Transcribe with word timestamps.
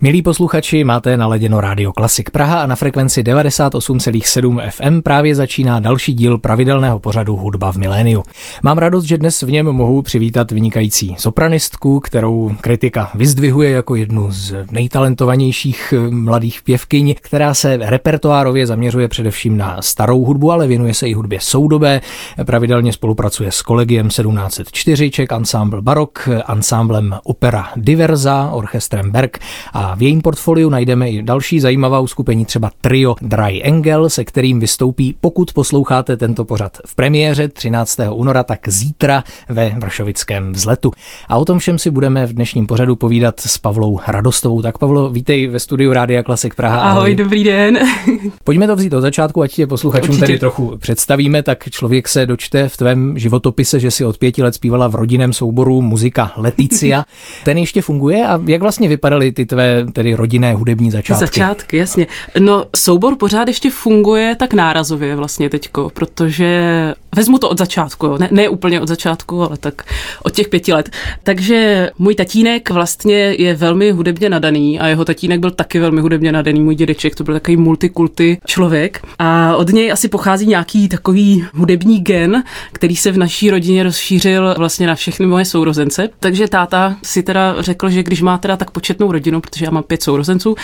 Milí 0.00 0.22
posluchači, 0.22 0.84
máte 0.84 1.16
naleděno 1.16 1.60
Rádio 1.60 1.92
Klasik 1.92 2.30
Praha 2.30 2.62
a 2.62 2.66
na 2.66 2.76
frekvenci 2.76 3.22
98,7 3.22 4.70
FM 4.70 5.00
právě 5.02 5.34
začíná 5.34 5.80
další 5.80 6.14
díl 6.14 6.38
pravidelného 6.38 6.98
pořadu 6.98 7.36
Hudba 7.36 7.72
v 7.72 7.76
miléniu. 7.76 8.22
Mám 8.62 8.78
radost, 8.78 9.04
že 9.04 9.18
dnes 9.18 9.42
v 9.42 9.50
něm 9.50 9.66
mohu 9.66 10.02
přivítat 10.02 10.50
vynikající 10.50 11.14
sopranistku, 11.18 12.00
kterou 12.00 12.52
kritika 12.60 13.10
vyzdvihuje 13.14 13.70
jako 13.70 13.94
jednu 13.94 14.26
z 14.30 14.54
nejtalentovanějších 14.70 15.94
eh, 15.96 16.10
mladých 16.10 16.62
pěvkyň, 16.62 17.14
která 17.20 17.54
se 17.54 17.76
repertoárově 17.76 18.66
zaměřuje 18.66 19.08
především 19.08 19.56
na 19.56 19.82
starou 19.82 20.24
hudbu, 20.24 20.52
ale 20.52 20.66
věnuje 20.66 20.94
se 20.94 21.08
i 21.08 21.14
hudbě 21.14 21.38
soudobé. 21.40 22.00
Pravidelně 22.46 22.92
spolupracuje 22.92 23.52
s 23.52 23.62
kolegiem 23.62 24.08
1704, 24.08 25.10
Czech 25.10 25.28
Ensemble 25.30 25.82
Barok, 25.82 26.28
ansámblem 26.46 27.14
Opera 27.24 27.68
Diverza, 27.76 28.50
orchestrem 28.52 29.10
Berg 29.10 29.38
a 29.72 29.85
v 29.94 30.02
jejím 30.02 30.20
portfoliu 30.20 30.70
najdeme 30.70 31.10
i 31.10 31.22
další 31.22 31.60
zajímavá 31.60 32.00
uskupení, 32.00 32.44
třeba 32.44 32.70
trio 32.80 33.14
Dry 33.22 33.62
Angel, 33.62 34.10
se 34.10 34.24
kterým 34.24 34.60
vystoupí, 34.60 35.14
pokud 35.20 35.52
posloucháte 35.52 36.16
tento 36.16 36.44
pořad 36.44 36.78
v 36.86 36.94
premiéře 36.94 37.48
13. 37.48 37.98
února, 38.10 38.42
tak 38.42 38.68
zítra 38.68 39.24
ve 39.48 39.74
Vršovickém 39.78 40.52
vzletu. 40.52 40.90
A 41.28 41.36
o 41.36 41.44
tom 41.44 41.58
všem 41.58 41.78
si 41.78 41.90
budeme 41.90 42.26
v 42.26 42.32
dnešním 42.32 42.66
pořadu 42.66 42.96
povídat 42.96 43.40
s 43.40 43.58
Pavlou 43.58 44.00
Radostovou. 44.08 44.62
Tak 44.62 44.78
Pavlo, 44.78 45.10
vítej 45.10 45.46
ve 45.46 45.60
studiu 45.60 45.92
Rádia 45.92 46.22
Klasik 46.22 46.54
Praha. 46.54 46.80
Ahoj, 46.80 46.98
ahoj. 46.98 47.14
dobrý 47.14 47.44
den. 47.44 47.78
Pojďme 48.44 48.66
to 48.66 48.76
vzít 48.76 48.92
od 48.92 49.00
začátku, 49.00 49.42
ať 49.42 49.52
tě 49.52 49.66
posluchačům 49.66 50.10
Určitě. 50.10 50.26
tady 50.26 50.38
trochu 50.38 50.76
představíme, 50.78 51.42
tak 51.42 51.70
člověk 51.70 52.08
se 52.08 52.26
dočte 52.26 52.68
v 52.68 52.76
tvém 52.76 53.18
životopise, 53.18 53.80
že 53.80 53.90
si 53.90 54.04
od 54.04 54.18
pěti 54.18 54.42
let 54.42 54.54
zpívala 54.54 54.88
v 54.88 54.94
rodinném 54.94 55.32
souboru 55.32 55.82
muzika 55.82 56.32
Leticia. 56.36 57.04
Ten 57.44 57.58
ještě 57.58 57.82
funguje 57.82 58.26
a 58.26 58.40
jak 58.46 58.62
vlastně 58.62 58.88
vypadaly 58.88 59.32
ty 59.32 59.46
tvé 59.46 59.75
tedy 59.92 60.14
rodinné 60.14 60.54
hudební 60.54 60.90
začátky. 60.90 61.20
Začátky, 61.20 61.76
jasně. 61.76 62.06
No, 62.38 62.64
soubor 62.76 63.16
pořád 63.16 63.48
ještě 63.48 63.70
funguje 63.70 64.36
tak 64.38 64.54
nárazově 64.54 65.16
vlastně 65.16 65.50
teďko, 65.50 65.90
protože 65.94 66.94
vezmu 67.16 67.38
to 67.38 67.48
od 67.48 67.58
začátku, 67.58 68.16
ne, 68.18 68.28
ne 68.30 68.48
úplně 68.48 68.80
od 68.80 68.88
začátku, 68.88 69.42
ale 69.42 69.56
tak 69.56 69.82
od 70.22 70.34
těch 70.34 70.48
pěti 70.48 70.72
let. 70.72 70.90
Takže 71.22 71.90
můj 71.98 72.14
tatínek 72.14 72.70
vlastně 72.70 73.14
je 73.14 73.54
velmi 73.54 73.90
hudebně 73.90 74.28
nadaný 74.28 74.80
a 74.80 74.86
jeho 74.86 75.04
tatínek 75.04 75.40
byl 75.40 75.50
taky 75.50 75.78
velmi 75.78 76.00
hudebně 76.00 76.32
nadaný, 76.32 76.60
můj 76.60 76.74
dědeček, 76.74 77.14
to 77.14 77.24
byl 77.24 77.34
takový 77.34 77.56
multikulty 77.56 78.38
člověk 78.46 79.00
a 79.18 79.56
od 79.56 79.72
něj 79.72 79.92
asi 79.92 80.08
pochází 80.08 80.46
nějaký 80.46 80.88
takový 80.88 81.44
hudební 81.54 82.00
gen, 82.00 82.42
který 82.72 82.96
se 82.96 83.12
v 83.12 83.18
naší 83.18 83.50
rodině 83.50 83.82
rozšířil 83.82 84.54
vlastně 84.58 84.86
na 84.86 84.94
všechny 84.94 85.26
moje 85.26 85.44
sourozence. 85.44 86.08
Takže 86.20 86.48
táta 86.48 86.96
si 87.02 87.22
teda 87.22 87.56
řekl, 87.58 87.90
že 87.90 88.02
když 88.02 88.22
má 88.22 88.38
teda 88.38 88.56
tak 88.56 88.70
početnou 88.70 89.12
rodinu, 89.12 89.40
protože 89.40 89.64
já 89.64 89.70
mám 89.70 89.82
pět 89.82 90.02
sourozenců, 90.02 90.54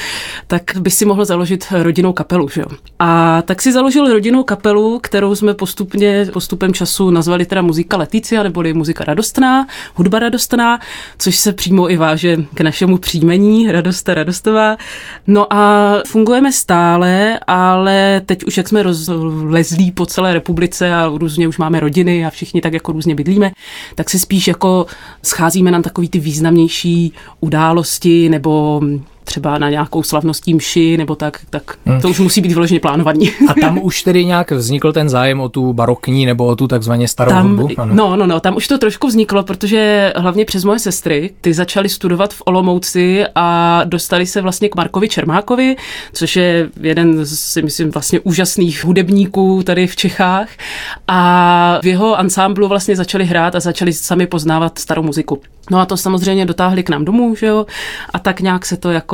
tak 0.46 0.62
by 0.80 0.90
si 0.90 1.04
mohl 1.04 1.24
založit 1.24 1.66
rodinnou 1.70 2.12
kapelu. 2.12 2.48
Že 2.48 2.60
jo? 2.60 2.66
A 2.98 3.42
tak 3.42 3.62
si 3.62 3.72
založil 3.72 4.12
rodinnou 4.12 4.42
kapelu, 4.42 4.98
kterou 5.02 5.34
jsme 5.34 5.54
postupně, 5.54 6.26
postupem 6.42 6.74
času 6.74 7.10
nazvali 7.10 7.46
teda 7.46 7.62
muzika 7.62 7.96
Leticia, 7.96 8.42
neboli 8.42 8.74
muzika 8.74 9.04
radostná, 9.04 9.66
hudba 9.94 10.18
radostná, 10.18 10.80
což 11.18 11.36
se 11.36 11.52
přímo 11.52 11.90
i 11.90 11.96
váže 11.96 12.36
k 12.54 12.60
našemu 12.60 12.98
příjmení 12.98 13.72
Radosta 13.72 14.14
Radostová. 14.14 14.76
No 15.26 15.52
a 15.52 15.92
fungujeme 16.06 16.52
stále, 16.52 17.38
ale 17.46 18.22
teď 18.26 18.44
už 18.44 18.56
jak 18.56 18.68
jsme 18.68 18.82
rozlezlí 18.82 19.92
po 19.92 20.06
celé 20.06 20.34
republice 20.34 20.94
a 20.94 21.06
různě 21.14 21.48
už 21.48 21.58
máme 21.58 21.80
rodiny 21.80 22.26
a 22.26 22.30
všichni 22.30 22.60
tak 22.60 22.72
jako 22.72 22.92
různě 22.92 23.14
bydlíme, 23.14 23.50
tak 23.94 24.10
se 24.10 24.18
spíš 24.18 24.48
jako 24.48 24.86
scházíme 25.22 25.70
na 25.70 25.82
takový 25.82 26.08
ty 26.08 26.18
významnější 26.18 27.12
události 27.40 28.28
nebo 28.28 28.80
třeba 29.24 29.58
na 29.58 29.70
nějakou 29.70 30.02
slavnostní 30.02 30.54
mši 30.54 30.96
nebo 30.96 31.14
tak, 31.14 31.40
tak 31.50 31.62
hmm. 31.86 32.00
to 32.00 32.08
už 32.08 32.20
musí 32.20 32.40
být 32.40 32.52
vyloženě 32.52 32.80
plánovaný. 32.80 33.30
A 33.48 33.54
tam 33.60 33.78
už 33.82 34.02
tedy 34.02 34.24
nějak 34.24 34.50
vznikl 34.50 34.92
ten 34.92 35.08
zájem 35.08 35.40
o 35.40 35.48
tu 35.48 35.72
barokní 35.72 36.26
nebo 36.26 36.46
o 36.46 36.56
tu 36.56 36.68
takzvaně 36.68 37.08
starou 37.08 37.30
tam, 37.30 37.56
hudbu? 37.56 37.68
Ano. 37.80 37.94
No, 37.94 38.16
no, 38.16 38.26
no, 38.26 38.40
tam 38.40 38.56
už 38.56 38.68
to 38.68 38.78
trošku 38.78 39.06
vzniklo, 39.06 39.42
protože 39.42 40.12
hlavně 40.16 40.44
přes 40.44 40.64
moje 40.64 40.78
sestry, 40.78 41.30
ty 41.40 41.54
začaly 41.54 41.88
studovat 41.88 42.34
v 42.34 42.42
Olomouci 42.44 43.24
a 43.34 43.80
dostali 43.84 44.26
se 44.26 44.40
vlastně 44.40 44.68
k 44.68 44.76
Markovi 44.76 45.08
Čermákovi, 45.08 45.76
což 46.12 46.36
je 46.36 46.68
jeden 46.80 47.24
z, 47.24 47.38
si 47.38 47.62
myslím, 47.62 47.90
vlastně 47.90 48.20
úžasných 48.20 48.84
hudebníků 48.84 49.62
tady 49.62 49.86
v 49.86 49.96
Čechách 49.96 50.48
a 51.08 51.78
v 51.82 51.86
jeho 51.86 52.18
ansámblu 52.18 52.68
vlastně 52.68 52.96
začali 52.96 53.24
hrát 53.24 53.54
a 53.54 53.60
začali 53.60 53.92
sami 53.92 54.26
poznávat 54.26 54.78
starou 54.78 55.02
muziku. 55.02 55.40
No 55.70 55.78
a 55.78 55.86
to 55.86 55.96
samozřejmě 55.96 56.46
dotáhli 56.46 56.82
k 56.82 56.90
nám 56.90 57.04
domů, 57.04 57.36
že 57.36 57.46
jo, 57.46 57.66
a 58.12 58.18
tak 58.18 58.40
nějak 58.40 58.66
se 58.66 58.76
to 58.76 58.90
jako 58.90 59.11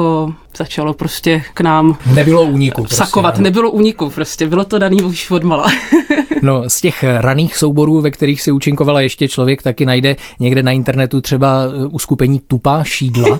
začalo 0.56 0.94
prostě 0.94 1.42
k 1.54 1.60
nám 1.60 1.98
Nebylo 2.14 2.42
úniku. 2.42 2.82
Prostě, 2.82 2.96
sakovat, 2.96 3.36
ne? 3.36 3.42
nebylo 3.42 3.70
úniku 3.70 4.10
prostě, 4.10 4.46
bylo 4.46 4.64
to 4.64 4.78
daný 4.78 5.02
už 5.02 5.30
odmala. 5.30 5.66
no 6.42 6.64
z 6.70 6.80
těch 6.80 7.04
raných 7.18 7.56
souborů, 7.56 8.00
ve 8.00 8.10
kterých 8.10 8.42
si 8.42 8.52
účinkovala 8.52 9.00
ještě 9.00 9.28
člověk, 9.28 9.62
taky 9.62 9.86
najde 9.86 10.16
někde 10.40 10.62
na 10.62 10.72
internetu 10.72 11.20
třeba 11.20 11.66
uh, 11.66 11.94
uskupení 11.94 12.40
Tupá 12.46 12.84
šídla. 12.84 13.38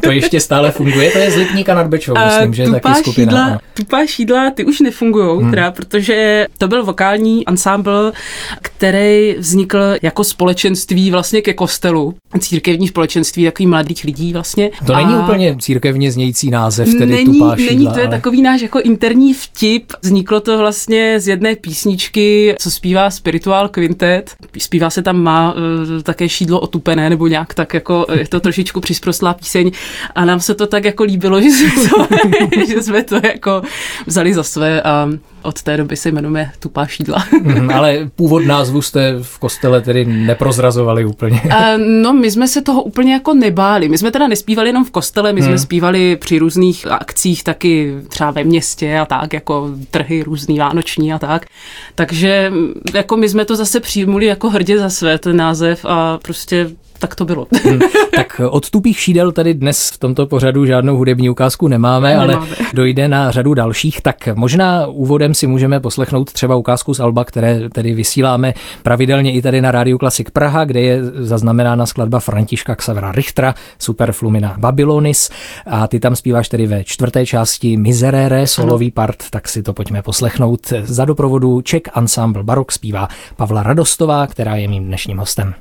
To 0.00 0.10
ještě 0.10 0.40
stále 0.40 0.70
funguje, 0.70 1.10
to 1.10 1.18
je 1.18 1.30
z 1.30 1.36
Lipníka 1.36 1.74
nad 1.74 1.86
Bečou, 1.86 2.14
myslím, 2.24 2.54
že 2.54 2.62
je 2.62 2.70
taky 2.70 2.94
skupina. 2.98 3.32
Šídla, 3.32 3.60
tupá 3.74 4.06
šídla, 4.06 4.50
ty 4.50 4.64
už 4.64 4.80
nefungují, 4.80 5.40
hmm. 5.40 5.50
teda, 5.50 5.70
protože 5.70 6.46
to 6.58 6.68
byl 6.68 6.84
vokální 6.84 7.46
ansámbl, 7.46 8.12
který 8.62 9.34
vznikl 9.38 9.78
jako 10.02 10.24
společenství 10.24 11.10
vlastně 11.10 11.42
ke 11.42 11.54
kostelu. 11.54 12.14
Církevní 12.38 12.88
společenství 12.88 13.44
takových 13.44 13.68
mladých 13.68 14.04
lidí 14.04 14.32
vlastně. 14.32 14.70
To 14.86 14.94
a... 14.94 14.96
není 14.96 15.18
úplně 15.18 15.56
církevně 15.60 16.12
znějící 16.12 16.50
název, 16.50 16.88
tedy 16.98 17.12
není, 17.12 17.38
tupá 17.38 17.56
šídla, 17.56 17.72
Není, 17.72 17.86
to 17.86 17.98
je 17.98 18.06
ale... 18.06 18.16
takový 18.16 18.42
náš 18.42 18.60
jako 18.60 18.80
interní 18.80 19.34
vtip. 19.34 19.92
Vzniklo 20.02 20.40
to 20.40 20.58
vlastně 20.58 21.20
z 21.20 21.28
jedné 21.28 21.56
písničky, 21.56 22.33
co 22.58 22.70
zpívá 22.70 23.10
Spiritual 23.10 23.68
Quintet. 23.68 24.36
Zpívá 24.58 24.90
se 24.90 25.02
tam 25.02 25.22
má 25.22 25.52
uh, 25.52 25.60
také 26.02 26.28
šídlo 26.28 26.60
otupené, 26.60 27.10
nebo 27.10 27.26
nějak 27.26 27.54
tak 27.54 27.74
jako 27.74 28.06
je 28.12 28.28
to 28.28 28.40
trošičku 28.40 28.80
přisprostlá 28.80 29.34
píseň. 29.34 29.70
A 30.14 30.24
nám 30.24 30.40
se 30.40 30.54
to 30.54 30.66
tak 30.66 30.84
jako 30.84 31.04
líbilo, 31.04 31.40
že 31.42 31.48
jsme 31.48 31.88
to, 31.88 32.06
že 32.66 32.82
jsme 32.82 33.02
to 33.02 33.16
jako 33.26 33.62
vzali 34.06 34.34
za 34.34 34.42
své 34.42 34.82
a 34.82 35.08
od 35.44 35.62
té 35.62 35.76
doby 35.76 35.96
se 35.96 36.12
jmenuje 36.12 36.50
Tupá 36.58 36.86
šídla. 36.86 37.24
Mm, 37.42 37.70
ale 37.70 38.10
původ 38.16 38.46
názvu 38.46 38.82
jste 38.82 39.14
v 39.22 39.38
kostele 39.38 39.80
tedy 39.80 40.04
neprozrazovali 40.04 41.04
úplně. 41.04 41.40
A, 41.40 41.76
no, 41.76 42.12
my 42.12 42.30
jsme 42.30 42.48
se 42.48 42.62
toho 42.62 42.82
úplně 42.82 43.12
jako 43.12 43.34
nebáli. 43.34 43.88
My 43.88 43.98
jsme 43.98 44.10
teda 44.10 44.28
nespívali 44.28 44.68
jenom 44.68 44.84
v 44.84 44.90
kostele, 44.90 45.32
my 45.32 45.40
hmm. 45.40 45.50
jsme 45.50 45.58
zpívali 45.58 46.16
při 46.16 46.38
různých 46.38 46.86
akcích 46.86 47.44
taky 47.44 47.94
třeba 48.08 48.30
ve 48.30 48.44
městě 48.44 48.98
a 48.98 49.04
tak, 49.04 49.32
jako 49.32 49.70
trhy 49.90 50.22
různý 50.22 50.58
vánoční 50.58 51.12
a 51.12 51.18
tak. 51.18 51.46
Takže 51.94 52.23
jako 52.94 53.16
my 53.16 53.28
jsme 53.28 53.44
to 53.44 53.56
zase 53.56 53.80
přijmuli 53.80 54.26
jako 54.26 54.50
hrdě 54.50 54.78
za 54.78 54.90
své 54.90 55.18
ten 55.18 55.36
název 55.36 55.84
a 55.88 56.18
prostě 56.18 56.70
tak 56.98 57.14
to 57.14 57.24
bylo. 57.24 57.46
Hmm. 57.64 57.80
Tak 58.16 58.40
od 58.50 58.70
tupých 58.70 59.00
šídel 59.00 59.32
tady 59.32 59.54
dnes 59.54 59.90
v 59.90 59.98
tomto 59.98 60.26
pořadu 60.26 60.66
žádnou 60.66 60.96
hudební 60.96 61.30
ukázku 61.30 61.68
nemáme, 61.68 61.94
nemáme, 62.08 62.34
ale 62.34 62.46
dojde 62.74 63.08
na 63.08 63.30
řadu 63.30 63.54
dalších. 63.54 64.00
Tak 64.00 64.28
možná 64.34 64.86
úvodem 64.86 65.34
si 65.34 65.46
můžeme 65.46 65.80
poslechnout 65.80 66.32
třeba 66.32 66.56
ukázku 66.56 66.94
z 66.94 67.00
Alba, 67.00 67.24
které 67.24 67.68
tedy 67.68 67.94
vysíláme 67.94 68.54
pravidelně 68.82 69.32
i 69.32 69.42
tady 69.42 69.60
na 69.60 69.70
Rádiu 69.70 69.98
Klasik 69.98 70.30
Praha, 70.30 70.64
kde 70.64 70.80
je 70.80 71.04
zaznamenána 71.04 71.86
skladba 71.86 72.20
Františka 72.20 72.74
Xavera 72.74 73.12
Richtera, 73.12 73.54
Superflumina 73.78 74.56
Babylonis 74.58 75.30
a 75.66 75.88
ty 75.88 76.00
tam 76.00 76.16
zpíváš 76.16 76.48
tedy 76.48 76.66
ve 76.66 76.84
čtvrté 76.84 77.26
části 77.26 77.76
Miserere, 77.76 78.46
solový 78.46 78.90
part, 78.90 79.30
tak 79.30 79.48
si 79.48 79.62
to 79.62 79.72
pojďme 79.72 80.02
poslechnout. 80.02 80.72
Za 80.82 81.04
doprovodu 81.04 81.60
Czech 81.60 81.82
Ensemble 81.96 82.42
Barok 82.42 82.72
zpívá 82.72 83.08
Pavla 83.36 83.62
Radostová, 83.62 84.26
která 84.26 84.56
je 84.56 84.68
mým 84.68 84.84
dnešním 84.84 85.18
hostem. 85.18 85.54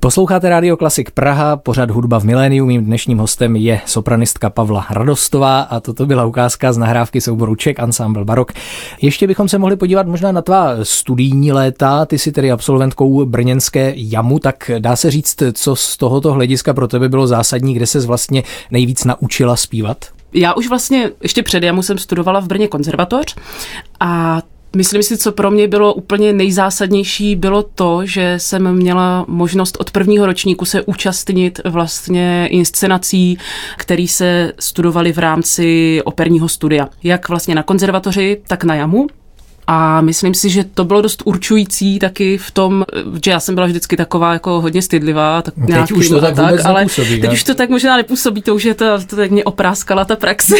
Posloucháte 0.00 0.48
Radio 0.48 0.76
Klasik 0.76 1.10
Praha, 1.10 1.56
pořad 1.56 1.90
hudba 1.90 2.20
v 2.20 2.24
miléniu. 2.24 2.66
Mým 2.66 2.84
dnešním 2.84 3.18
hostem 3.18 3.56
je 3.56 3.80
sopranistka 3.86 4.50
Pavla 4.50 4.86
Radostová 4.90 5.60
a 5.60 5.80
toto 5.80 6.06
byla 6.06 6.24
ukázka 6.24 6.72
z 6.72 6.78
nahrávky 6.78 7.20
souboru 7.20 7.54
Czech 7.54 7.78
Ensemble 7.78 8.24
Barok. 8.24 8.52
Ještě 9.02 9.26
bychom 9.26 9.48
se 9.48 9.58
mohli 9.58 9.76
podívat 9.76 10.06
možná 10.06 10.32
na 10.32 10.42
tvá 10.42 10.70
studijní 10.82 11.52
léta. 11.52 12.06
Ty 12.06 12.18
jsi 12.18 12.32
tedy 12.32 12.52
absolventkou 12.52 13.24
brněnské 13.24 13.92
jamu, 13.96 14.38
tak 14.38 14.70
dá 14.78 14.96
se 14.96 15.10
říct, 15.10 15.42
co 15.52 15.76
z 15.76 15.96
tohoto 15.96 16.32
hlediska 16.32 16.74
pro 16.74 16.88
tebe 16.88 17.08
bylo 17.08 17.26
zásadní, 17.26 17.74
kde 17.74 17.86
se 17.86 18.00
vlastně 18.00 18.42
nejvíc 18.70 19.04
naučila 19.04 19.56
zpívat? 19.56 20.04
Já 20.32 20.54
už 20.54 20.68
vlastně 20.68 21.10
ještě 21.22 21.42
před 21.42 21.62
jamu 21.62 21.82
jsem 21.82 21.98
studovala 21.98 22.40
v 22.40 22.46
Brně 22.46 22.68
konzervatoř 22.68 23.36
a 24.00 24.42
Myslím 24.76 25.02
si, 25.02 25.18
co 25.18 25.32
pro 25.32 25.50
mě 25.50 25.68
bylo 25.68 25.94
úplně 25.94 26.32
nejzásadnější, 26.32 27.36
bylo 27.36 27.62
to, 27.62 28.06
že 28.06 28.34
jsem 28.38 28.72
měla 28.72 29.24
možnost 29.28 29.76
od 29.80 29.90
prvního 29.90 30.26
ročníku 30.26 30.64
se 30.64 30.82
účastnit 30.82 31.60
vlastně 31.64 32.48
inscenací, 32.50 33.38
které 33.76 34.06
se 34.08 34.52
studovaly 34.58 35.12
v 35.12 35.18
rámci 35.18 36.00
operního 36.04 36.48
studia. 36.48 36.88
Jak 37.02 37.28
vlastně 37.28 37.54
na 37.54 37.62
konzervatoři, 37.62 38.42
tak 38.46 38.64
na 38.64 38.74
JAMu. 38.74 39.06
A 39.66 40.00
myslím 40.00 40.34
si, 40.34 40.50
že 40.50 40.64
to 40.64 40.84
bylo 40.84 41.02
dost 41.02 41.22
určující 41.24 41.98
taky 41.98 42.38
v 42.38 42.50
tom, 42.50 42.84
že 43.24 43.30
já 43.30 43.40
jsem 43.40 43.54
byla 43.54 43.66
vždycky 43.66 43.96
taková 43.96 44.32
jako 44.32 44.60
hodně 44.60 44.82
stydlivá. 44.82 45.42
Tak 45.42 45.54
teď 45.54 45.68
nějakým, 45.68 45.96
už 45.96 46.08
to 46.08 46.20
tak, 46.20 46.34
tak 46.34 46.64
ale 46.64 46.80
nepůsobí, 46.80 47.20
teď 47.20 47.30
ne? 47.30 47.34
už 47.34 47.44
to 47.44 47.54
tak 47.54 47.70
možná 47.70 47.96
nepůsobí, 47.96 48.42
to 48.42 48.54
už 48.54 48.64
je 48.64 48.74
to, 48.74 48.84
to 49.06 49.16
tak 49.16 49.30
mě 49.30 49.44
opráskala 49.44 50.04
ta 50.04 50.16
praxe. 50.16 50.56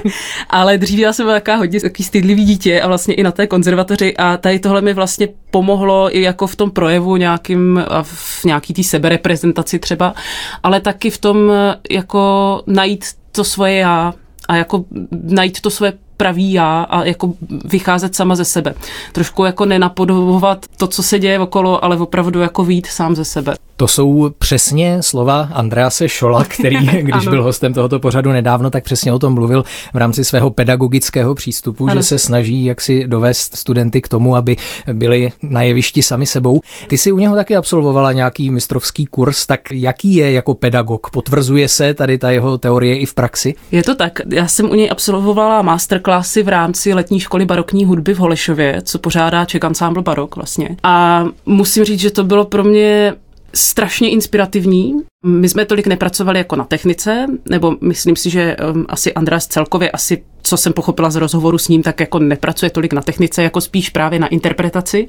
ale 0.50 0.78
dřív 0.78 0.98
já 0.98 1.12
jsem 1.12 1.26
byla 1.26 1.36
taková 1.36 1.56
hodně 1.56 1.80
takový 1.80 2.04
stydlivý 2.04 2.44
dítě 2.44 2.80
a 2.80 2.86
vlastně 2.86 3.14
i 3.14 3.22
na 3.22 3.32
té 3.32 3.46
konzervatoři 3.46 4.16
a 4.16 4.36
tady 4.36 4.58
tohle 4.58 4.80
mi 4.80 4.94
vlastně 4.94 5.28
pomohlo 5.50 6.16
i 6.16 6.20
jako 6.20 6.46
v 6.46 6.56
tom 6.56 6.70
projevu 6.70 7.16
nějakým 7.16 7.84
a 7.88 8.02
v 8.02 8.44
nějaký 8.44 8.74
té 8.74 8.82
sebereprezentaci 8.82 9.78
třeba, 9.78 10.14
ale 10.62 10.80
taky 10.80 11.10
v 11.10 11.18
tom 11.18 11.52
jako 11.90 12.62
najít 12.66 13.04
to 13.32 13.44
svoje 13.44 13.74
já 13.74 14.14
a 14.48 14.56
jako 14.56 14.84
najít 15.22 15.60
to 15.60 15.70
svoje 15.70 15.92
pravý 16.18 16.52
já 16.52 16.82
a 16.82 17.04
jako 17.04 17.32
vycházet 17.64 18.16
sama 18.16 18.34
ze 18.34 18.44
sebe. 18.44 18.74
Trošku 19.12 19.44
jako 19.44 19.64
nenapodobovat 19.64 20.66
to, 20.76 20.86
co 20.86 21.02
se 21.02 21.18
děje 21.18 21.38
okolo, 21.38 21.84
ale 21.84 21.96
opravdu 21.96 22.40
jako 22.40 22.64
vít 22.64 22.86
sám 22.86 23.16
ze 23.16 23.24
sebe. 23.24 23.54
To 23.76 23.88
jsou 23.88 24.30
přesně 24.38 25.02
slova 25.02 25.48
Andrease 25.52 26.08
Šola, 26.08 26.44
který, 26.48 26.86
když 27.02 27.28
byl 27.28 27.42
hostem 27.42 27.74
tohoto 27.74 27.98
pořadu 27.98 28.32
nedávno, 28.32 28.70
tak 28.70 28.84
přesně 28.84 29.12
o 29.12 29.18
tom 29.18 29.34
mluvil 29.34 29.64
v 29.94 29.96
rámci 29.96 30.24
svého 30.24 30.50
pedagogického 30.50 31.34
přístupu, 31.34 31.84
ano. 31.84 31.94
že 31.94 32.02
se 32.02 32.18
snaží 32.18 32.64
jaksi 32.64 33.04
dovést 33.06 33.56
studenty 33.56 34.02
k 34.02 34.08
tomu, 34.08 34.36
aby 34.36 34.56
byli 34.92 35.32
na 35.42 35.62
jevišti 35.62 36.02
sami 36.02 36.26
sebou. 36.26 36.60
Ty 36.88 36.98
si 36.98 37.12
u 37.12 37.18
něho 37.18 37.36
taky 37.36 37.56
absolvovala 37.56 38.12
nějaký 38.12 38.50
mistrovský 38.50 39.06
kurz, 39.06 39.46
tak 39.46 39.60
jaký 39.72 40.14
je 40.14 40.32
jako 40.32 40.54
pedagog? 40.54 41.10
Potvrzuje 41.10 41.68
se 41.68 41.94
tady 41.94 42.18
ta 42.18 42.30
jeho 42.30 42.58
teorie 42.58 42.98
i 42.98 43.06
v 43.06 43.14
praxi? 43.14 43.54
Je 43.70 43.82
to 43.82 43.94
tak. 43.94 44.12
Já 44.32 44.48
jsem 44.48 44.70
u 44.70 44.74
něj 44.74 44.88
absolvovala 44.90 45.62
masterclassy 46.08 46.42
v 46.42 46.48
rámci 46.48 46.94
letní 46.94 47.20
školy 47.20 47.44
barokní 47.44 47.84
hudby 47.84 48.14
v 48.14 48.18
Holešově, 48.18 48.82
co 48.82 48.98
pořádá 48.98 49.44
Czech 49.44 49.62
Ensemble 49.64 50.02
Barok 50.02 50.36
vlastně. 50.36 50.76
A 50.82 51.24
musím 51.46 51.84
říct, 51.84 52.00
že 52.00 52.10
to 52.10 52.24
bylo 52.24 52.44
pro 52.44 52.64
mě 52.64 53.14
strašně 53.54 54.10
inspirativní. 54.10 54.94
My 55.26 55.48
jsme 55.48 55.64
tolik 55.64 55.86
nepracovali 55.86 56.38
jako 56.38 56.56
na 56.56 56.64
technice, 56.64 57.26
nebo 57.50 57.76
myslím 57.80 58.16
si, 58.16 58.30
že 58.30 58.56
um, 58.56 58.86
asi 58.88 59.14
András 59.14 59.46
celkově, 59.46 59.90
asi 59.90 60.22
co 60.42 60.56
jsem 60.56 60.72
pochopila 60.72 61.10
z 61.10 61.16
rozhovoru 61.16 61.58
s 61.58 61.68
ním, 61.68 61.82
tak 61.82 62.00
jako 62.00 62.18
nepracuje 62.18 62.70
tolik 62.70 62.92
na 62.92 63.02
technice, 63.02 63.42
jako 63.42 63.60
spíš 63.60 63.90
právě 63.90 64.18
na 64.18 64.26
interpretaci 64.26 65.06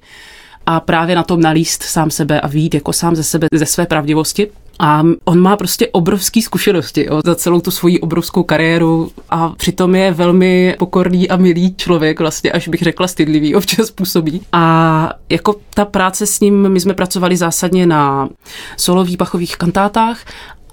a 0.66 0.80
právě 0.80 1.16
na 1.16 1.24
tom 1.24 1.42
nalíst 1.42 1.84
sám 1.84 2.12
sebe 2.12 2.42
a 2.42 2.48
výjít 2.48 2.74
jako 2.74 2.94
sám 2.94 3.16
ze 3.16 3.24
sebe, 3.24 3.48
ze 3.54 3.66
své 3.66 3.86
pravdivosti. 3.86 4.48
A 4.80 5.04
on 5.26 5.40
má 5.40 5.58
prostě 5.58 5.88
obrovské 5.88 6.42
zkušenosti 6.42 7.06
jo, 7.06 7.22
za 7.26 7.36
celou 7.36 7.62
tu 7.62 7.72
svoji 7.72 8.00
obrovskou 8.00 8.44
kariéru 8.44 9.12
a 9.30 9.50
přitom 9.50 9.96
je 9.96 10.12
velmi 10.12 10.76
pokorný 10.80 11.30
a 11.30 11.38
milý 11.38 11.76
člověk, 11.76 12.20
vlastně 12.20 12.52
až 12.52 12.68
bych 12.68 12.82
řekla 12.82 13.08
stydlivý, 13.08 13.56
občas 13.56 13.92
působí. 13.92 14.42
A 14.52 15.14
jako 15.30 15.56
ta 15.74 15.86
práce 15.86 16.26
s 16.26 16.40
ním, 16.40 16.70
my 16.70 16.80
jsme 16.80 16.94
pracovali 16.94 17.38
zásadně 17.38 17.86
na 17.86 18.30
solových 18.78 19.18
bachových 19.18 19.58
kantátách 19.58 20.20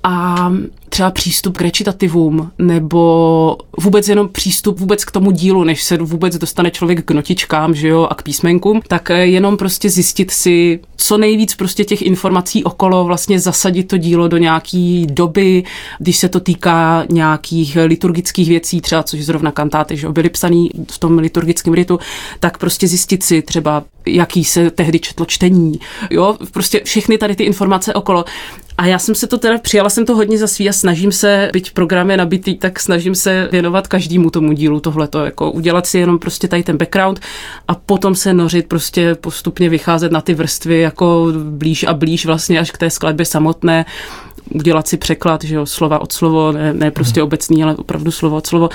a 0.03 0.53
třeba 0.89 1.11
přístup 1.11 1.57
k 1.57 1.61
recitativům 1.61 2.51
nebo 2.59 3.57
vůbec 3.79 4.09
jenom 4.09 4.29
přístup 4.29 4.81
vůbec 4.81 5.05
k 5.05 5.11
tomu 5.11 5.31
dílu, 5.31 5.65
než 5.65 5.83
se 5.83 5.97
vůbec 5.97 6.37
dostane 6.39 6.71
člověk 6.71 7.05
k 7.05 7.11
notičkám, 7.11 7.75
že 7.75 7.89
jo, 7.89 8.07
a 8.11 8.15
k 8.15 8.23
písmenkům, 8.23 8.81
tak 8.89 9.11
eh, 9.11 9.27
jenom 9.27 9.57
prostě 9.57 9.91
zjistit 9.91 10.31
si 10.31 10.81
co 10.97 11.19
nejvíc 11.19 11.55
prostě 11.55 11.85
těch 11.85 12.03
informací 12.03 12.65
okolo, 12.65 13.05
vlastně 13.05 13.41
zasadit 13.41 13.85
to 13.85 13.97
dílo 13.97 14.29
do 14.29 14.37
nějaký 14.37 15.07
doby, 15.11 15.65
když 15.99 16.17
se 16.17 16.29
to 16.29 16.41
týká 16.41 17.05
nějakých 17.09 17.77
liturgických 17.85 18.49
věcí, 18.49 18.81
třeba 18.81 19.03
což 19.03 19.25
zrovna 19.25 19.53
kantáty, 19.53 19.97
že 19.97 20.09
byly 20.09 20.29
psaný 20.29 20.71
v 20.91 20.99
tom 20.99 21.19
liturgickém 21.19 21.75
ritu, 21.75 21.99
tak 22.41 22.59
prostě 22.59 22.89
zjistit 22.89 23.23
si 23.23 23.43
třeba, 23.43 23.85
jaký 24.07 24.45
se 24.45 24.71
tehdy 24.71 24.99
četlo 24.99 25.27
čtení, 25.27 25.81
jo, 26.11 26.37
prostě 26.53 26.81
všechny 26.85 27.19
tady 27.19 27.37
ty 27.37 27.45
informace 27.45 27.95
okolo. 27.95 28.25
A 28.79 28.87
já 28.87 28.99
jsem 28.99 29.15
se 29.15 29.27
to 29.27 29.39
teda, 29.39 29.59
přijala 29.59 29.91
jsem 29.91 30.07
to 30.07 30.17
hodně 30.17 30.39
za 30.39 30.47
svý 30.47 30.65
snažím 30.77 31.13
se, 31.13 31.51
byť 31.53 31.71
program 31.71 32.11
je 32.11 32.17
nabitý, 32.17 32.55
tak 32.55 32.81
snažím 32.81 33.15
se 33.15 33.49
věnovat 33.53 33.89
každému 33.89 34.31
tomu 34.31 34.53
dílu 34.53 34.81
tohleto, 34.81 35.25
jako 35.25 35.51
udělat 35.51 35.87
si 35.87 35.99
jenom 35.99 36.19
prostě 36.19 36.49
tady 36.49 36.63
ten 36.63 36.77
background 36.77 37.21
a 37.69 37.75
potom 37.75 38.15
se 38.15 38.35
nořit, 38.35 38.69
prostě 38.69 39.15
postupně 39.15 39.69
vycházet 39.69 40.13
na 40.13 40.21
ty 40.21 40.35
vrstvy 40.35 40.81
jako 40.81 41.33
blíž 41.51 41.85
a 41.85 41.95
blíž 41.95 42.27
vlastně 42.27 42.61
až 42.61 42.71
k 42.71 42.79
té 42.79 42.91
skladbě 42.91 43.27
samotné 43.27 43.85
udělat 44.55 44.89
si 44.89 44.97
překlad, 44.97 45.45
že 45.45 45.55
jo, 45.55 45.67
slova 45.67 45.99
od 45.99 46.13
slovo, 46.13 46.53
ne, 46.53 46.73
ne 46.73 46.91
prostě 46.91 47.21
hmm. 47.21 47.27
obecný, 47.27 47.63
ale 47.63 47.77
opravdu 47.77 48.11
slovo 48.11 48.37
od 48.37 48.47
slovo. 48.47 48.69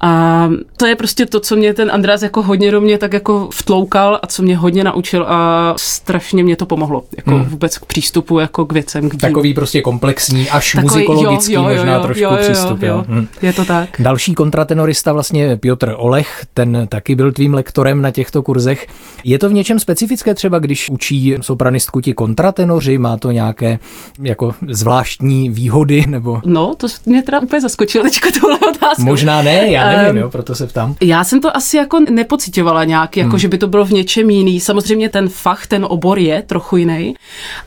A 0.00 0.48
to 0.76 0.86
je 0.86 0.96
prostě 0.96 1.26
to, 1.26 1.40
co 1.40 1.56
mě 1.56 1.74
ten 1.74 1.90
András 1.90 2.22
jako 2.22 2.42
hodně 2.42 2.70
do 2.70 2.80
mě 2.80 2.98
tak 2.98 3.12
jako 3.12 3.48
vtloukal 3.52 4.20
a 4.22 4.26
co 4.26 4.42
mě 4.42 4.56
hodně 4.56 4.84
naučil 4.84 5.26
a 5.28 5.74
strašně 5.76 6.44
mě 6.44 6.56
to 6.56 6.66
pomohlo, 6.66 7.04
jako 7.16 7.30
hmm. 7.30 7.44
vůbec 7.44 7.78
k 7.78 7.84
přístupu, 7.84 8.38
jako 8.38 8.66
k 8.66 8.72
věcem. 8.72 9.08
K 9.10 9.16
Takový 9.16 9.54
prostě 9.54 9.82
komplexní, 9.82 10.50
až 10.50 10.72
Takový, 10.72 10.88
muzikologický 10.88 11.45
jo, 11.52 11.62
jo, 11.62 11.68
jo, 11.68 11.76
možná 11.76 11.94
jo, 11.94 12.02
trošku 12.02 12.24
jo, 12.24 12.30
jo, 12.30 12.36
přístup. 12.36 12.82
Jo, 12.82 12.88
jo. 12.88 13.04
Hmm. 13.08 13.28
Je 13.42 13.52
to 13.52 13.64
tak. 13.64 13.88
Další 13.98 14.34
kontratenorista 14.34 15.12
vlastně 15.12 15.56
Piotr 15.56 15.94
Olech, 15.96 16.46
ten 16.54 16.86
taky 16.88 17.14
byl 17.14 17.32
tvým 17.32 17.54
lektorem 17.54 18.02
na 18.02 18.10
těchto 18.10 18.42
kurzech. 18.42 18.86
Je 19.24 19.38
to 19.38 19.48
v 19.48 19.52
něčem 19.52 19.78
specifické 19.78 20.34
třeba, 20.34 20.58
když 20.58 20.90
učí 20.90 21.34
sopranistku 21.40 22.00
ti 22.00 22.14
kontratenoři, 22.14 22.98
má 22.98 23.16
to 23.16 23.30
nějaké 23.30 23.78
jako 24.22 24.54
zvláštní 24.68 24.96
zvláštní 25.06 25.50
výhody? 25.50 26.04
Nebo... 26.08 26.40
No, 26.44 26.74
to 26.76 26.86
mě 27.06 27.22
teda 27.22 27.40
úplně 27.40 27.60
zaskočilo 27.60 28.04
teďka 28.04 28.30
tohle 28.40 28.58
otázku. 28.58 29.02
Možná 29.02 29.42
ne, 29.42 29.70
já 29.70 29.88
nevím, 29.88 30.10
um, 30.10 30.16
jo, 30.16 30.30
proto 30.30 30.54
se 30.54 30.66
ptám. 30.66 30.94
Já 31.00 31.24
jsem 31.24 31.40
to 31.40 31.56
asi 31.56 31.76
jako 31.76 32.00
nepocitovala 32.10 32.84
nějak, 32.84 33.16
jako 33.16 33.30
hmm. 33.30 33.38
že 33.38 33.48
by 33.48 33.58
to 33.58 33.66
bylo 33.66 33.84
v 33.84 33.90
něčem 33.90 34.30
jiný. 34.30 34.60
Samozřejmě 34.60 35.08
ten 35.08 35.28
fach, 35.28 35.66
ten 35.66 35.86
obor 35.88 36.18
je 36.18 36.42
trochu 36.42 36.76
jiný, 36.76 37.14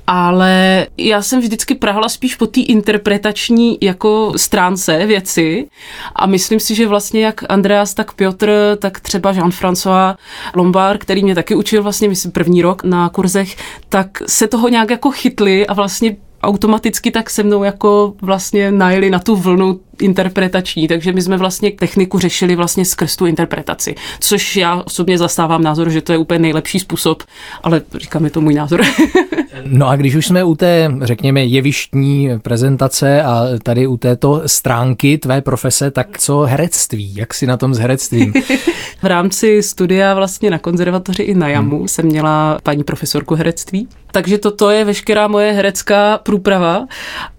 ale 0.07 0.87
já 0.97 1.21
jsem 1.21 1.39
vždycky 1.39 1.75
prahla 1.75 2.09
spíš 2.09 2.35
po 2.35 2.47
té 2.47 2.61
interpretační 2.61 3.68
jako 3.81 4.33
stránce 4.35 5.05
věci 5.05 5.67
a 6.15 6.25
myslím 6.25 6.59
si, 6.59 6.75
že 6.75 6.87
vlastně 6.87 7.25
jak 7.25 7.43
Andreas, 7.49 7.93
tak 7.93 8.13
Piotr, 8.13 8.77
tak 8.79 8.99
třeba 8.99 9.33
Jean-François 9.33 10.15
Lombard, 10.55 11.01
který 11.01 11.23
mě 11.23 11.35
taky 11.35 11.55
učil 11.55 11.83
vlastně, 11.83 12.09
myslím, 12.09 12.31
první 12.31 12.61
rok 12.61 12.83
na 12.83 13.09
kurzech, 13.09 13.55
tak 13.89 14.09
se 14.25 14.47
toho 14.47 14.69
nějak 14.69 14.89
jako 14.89 15.11
chytli 15.11 15.67
a 15.67 15.73
vlastně 15.73 16.15
automaticky 16.43 17.11
tak 17.11 17.29
se 17.29 17.43
mnou 17.43 17.63
jako 17.63 18.13
vlastně 18.21 18.71
najeli 18.71 19.09
na 19.09 19.19
tu 19.19 19.35
vlnu 19.35 19.79
interpretační, 19.99 20.87
takže 20.87 21.11
my 21.11 21.21
jsme 21.21 21.37
vlastně 21.37 21.71
techniku 21.71 22.19
řešili 22.19 22.55
vlastně 22.55 22.85
skrz 22.85 23.15
tu 23.15 23.25
interpretaci, 23.25 23.95
což 24.19 24.55
já 24.55 24.83
osobně 24.85 25.17
zastávám 25.17 25.63
názor, 25.63 25.89
že 25.89 26.01
to 26.01 26.11
je 26.11 26.17
úplně 26.17 26.39
nejlepší 26.39 26.79
způsob, 26.79 27.23
ale 27.63 27.81
říkám, 27.95 28.25
je 28.25 28.31
to 28.31 28.41
můj 28.41 28.53
názor. 28.53 28.81
no 29.65 29.87
a 29.87 29.95
když 29.95 30.15
už 30.15 30.25
jsme 30.25 30.43
u 30.43 30.55
té, 30.55 30.91
řekněme, 31.01 31.45
jevištní 31.45 32.29
prezentace 32.41 33.23
a 33.23 33.45
tady 33.63 33.87
u 33.87 33.97
této 33.97 34.41
stránky 34.45 35.17
tvé 35.17 35.41
profese, 35.41 35.91
tak 35.91 36.19
co 36.19 36.39
herectví? 36.39 37.15
Jak 37.15 37.33
si 37.33 37.47
na 37.47 37.57
tom 37.57 37.73
s 37.73 37.77
herectvím? 37.77 38.33
v 39.01 39.05
rámci 39.05 39.63
studia 39.63 40.13
vlastně 40.13 40.49
na 40.49 40.59
konzervatoři 40.59 41.23
i 41.23 41.35
na 41.35 41.47
JAMu 41.47 41.77
hmm. 41.77 41.87
jsem 41.87 42.05
měla 42.05 42.57
paní 42.63 42.83
profesorku 42.83 43.35
herectví, 43.35 43.87
takže 44.11 44.37
toto 44.37 44.69
je 44.69 44.85
veškerá 44.85 45.27
moje 45.27 45.51
herecká 45.51 46.17
průprava 46.17 46.87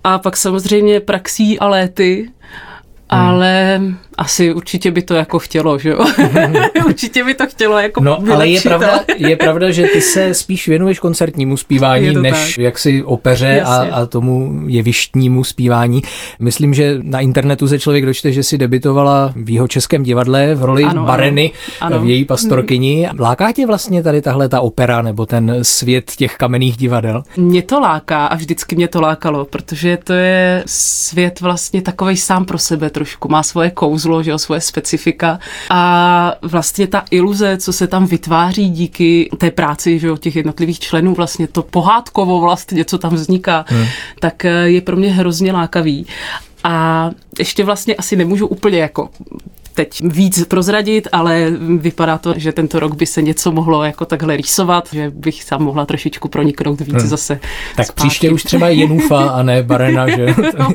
a 0.04 0.18
pak 0.18 0.36
samozřejmě 0.36 1.00
praxí 1.00 1.58
a 1.58 1.68
léty, 1.68 2.30
Hmm. 3.10 3.22
ale 3.22 3.80
asi 4.20 4.54
určitě 4.54 4.90
by 4.90 5.02
to 5.02 5.14
jako 5.14 5.38
chtělo, 5.38 5.78
že 5.78 5.90
jo? 5.90 6.06
určitě 6.86 7.24
by 7.24 7.34
to 7.34 7.46
chtělo 7.46 7.78
jako 7.78 8.04
No, 8.04 8.18
ale 8.32 8.48
je 8.48 8.60
pravda, 8.60 9.00
je 9.16 9.36
pravda, 9.36 9.70
že 9.70 9.86
ty 9.92 10.00
se 10.00 10.34
spíš 10.34 10.68
věnuješ 10.68 10.98
koncertnímu 10.98 11.56
zpívání, 11.56 12.14
než 12.14 12.54
tak. 12.54 12.58
jaksi 12.58 13.02
opeře 13.02 13.62
a, 13.62 13.86
a 13.92 14.06
tomu 14.06 14.62
jevištnímu 14.66 15.44
zpívání. 15.44 16.02
Myslím, 16.38 16.74
že 16.74 16.98
na 17.02 17.20
internetu 17.20 17.68
se 17.68 17.78
člověk 17.78 18.06
dočte, 18.06 18.32
že 18.32 18.42
si 18.42 18.58
debitovala 18.58 19.32
v 19.36 19.50
jeho 19.50 19.68
českém 19.68 20.02
divadle 20.02 20.54
v 20.54 20.64
roli 20.64 20.84
ano, 20.84 21.04
Bareny, 21.04 21.52
ano. 21.80 22.00
v 22.00 22.08
její 22.08 22.24
pastorkyni. 22.24 23.08
Láká 23.18 23.52
tě 23.52 23.66
vlastně 23.66 24.02
tady 24.02 24.22
tahle 24.22 24.48
ta 24.48 24.60
opera 24.60 25.02
nebo 25.02 25.26
ten 25.26 25.58
svět 25.62 26.12
těch 26.16 26.36
kamenných 26.36 26.76
divadel? 26.76 27.22
Mě 27.36 27.62
to 27.62 27.80
láká 27.80 28.26
a 28.26 28.34
vždycky 28.34 28.76
mě 28.76 28.88
to 28.88 29.00
lákalo, 29.00 29.44
protože 29.44 29.98
to 30.04 30.12
je 30.12 30.62
svět 30.66 31.40
vlastně 31.40 31.82
takovej 31.82 32.16
sám 32.16 32.44
pro 32.44 32.58
sebe 32.58 32.90
trošku, 32.90 33.28
má 33.28 33.42
svoje 33.42 33.70
kouzlo, 33.70 34.09
že 34.22 34.30
jo, 34.30 34.38
svoje 34.38 34.60
specifika 34.60 35.38
a 35.70 36.34
vlastně 36.42 36.86
ta 36.86 37.04
iluze, 37.10 37.56
co 37.56 37.72
se 37.72 37.86
tam 37.86 38.06
vytváří 38.06 38.70
díky 38.70 39.30
té 39.38 39.50
práci, 39.50 39.98
že 39.98 40.06
jo, 40.06 40.16
těch 40.16 40.36
jednotlivých 40.36 40.80
členů, 40.80 41.14
vlastně 41.14 41.46
to 41.46 41.62
pohádkovo 41.62 42.40
vlastně, 42.40 42.84
co 42.84 42.98
tam 42.98 43.14
vzniká, 43.14 43.64
hmm. 43.68 43.86
tak 44.20 44.44
eh, 44.44 44.50
je 44.50 44.80
pro 44.80 44.96
mě 44.96 45.12
hrozně 45.12 45.52
lákavý. 45.52 46.06
A 46.64 47.10
ještě 47.38 47.64
vlastně 47.64 47.94
asi 47.94 48.16
nemůžu 48.16 48.46
úplně 48.46 48.78
jako 48.78 49.08
teď 49.84 50.00
víc 50.04 50.44
prozradit, 50.44 51.08
ale 51.12 51.50
vypadá 51.76 52.18
to, 52.18 52.34
že 52.36 52.52
tento 52.52 52.80
rok 52.80 52.94
by 52.94 53.06
se 53.06 53.22
něco 53.22 53.52
mohlo 53.52 53.84
jako 53.84 54.04
takhle 54.04 54.36
rýsovat, 54.36 54.88
že 54.92 55.10
bych 55.10 55.44
tam 55.44 55.62
mohla 55.62 55.86
trošičku 55.86 56.28
proniknout 56.28 56.80
víc 56.80 56.94
hmm. 56.94 57.08
zase. 57.08 57.40
Tak 57.76 57.86
zpátky. 57.86 58.00
příště 58.00 58.30
už 58.30 58.42
třeba 58.42 58.68
Jenufa 58.68 59.28
a 59.28 59.42
ne 59.42 59.62
Barena, 59.62 60.08
že? 60.08 60.26
no, 60.58 60.68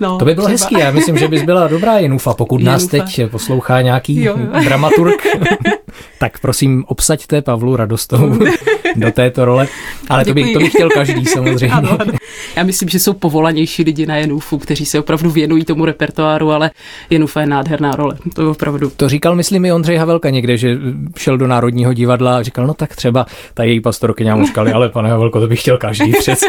no, 0.00 0.18
to 0.18 0.24
by 0.24 0.34
bylo 0.34 0.46
třeba. 0.46 0.54
hezký, 0.54 0.78
já 0.78 0.90
myslím, 0.90 1.18
že 1.18 1.28
bys 1.28 1.42
byla 1.42 1.68
dobrá 1.68 1.98
Jenufa, 1.98 2.34
pokud 2.34 2.60
Jenufa. 2.60 2.72
nás 2.72 2.86
teď 2.86 3.30
poslouchá 3.30 3.80
nějaký 3.80 4.24
jo. 4.24 4.36
dramaturg, 4.64 5.26
tak 6.18 6.38
prosím 6.38 6.84
obsaďte 6.86 7.42
Pavlu 7.42 7.76
Radostovou 7.76 8.38
do 8.96 9.12
této 9.12 9.44
role. 9.44 9.68
Ale 10.08 10.24
to 10.24 10.34
by, 10.34 10.52
to 10.52 10.58
by 10.58 10.70
chtěl 10.70 10.88
každý 10.90 11.26
samozřejmě. 11.34 11.76
Ano, 11.76 11.96
ano. 12.00 12.12
Já 12.56 12.62
myslím, 12.62 12.88
že 12.88 12.98
jsou 12.98 13.12
povolanější 13.12 13.82
lidi 13.82 14.06
na 14.06 14.16
Jenufu, 14.16 14.58
kteří 14.58 14.86
se 14.86 14.98
opravdu 14.98 15.30
věnují 15.30 15.64
tomu 15.64 15.84
repertoáru, 15.84 16.52
ale 16.52 16.70
Jenufa 17.10 17.40
je 17.40 17.46
nádherná 17.46 17.96
role. 17.96 18.14
To 18.34 18.42
je 18.42 18.48
opravdu. 18.48 18.92
To 18.96 19.08
říkal, 19.08 19.34
myslím, 19.34 19.64
i 19.64 19.72
Ondřej 19.72 19.96
Havelka 19.96 20.30
někde, 20.30 20.56
že 20.56 20.78
šel 21.18 21.38
do 21.38 21.46
Národního 21.46 21.92
divadla 21.92 22.36
a 22.36 22.42
říkal, 22.42 22.66
no 22.66 22.74
tak 22.74 22.96
třeba 22.96 23.26
ta 23.54 23.64
její 23.64 23.80
pastorkyně 23.80 24.34
mu 24.34 24.46
říkali, 24.46 24.72
ale 24.72 24.88
pane 24.88 25.10
Havelko, 25.10 25.40
to 25.40 25.46
by 25.46 25.56
chtěl 25.56 25.78
každý 25.78 26.12
přece. 26.18 26.46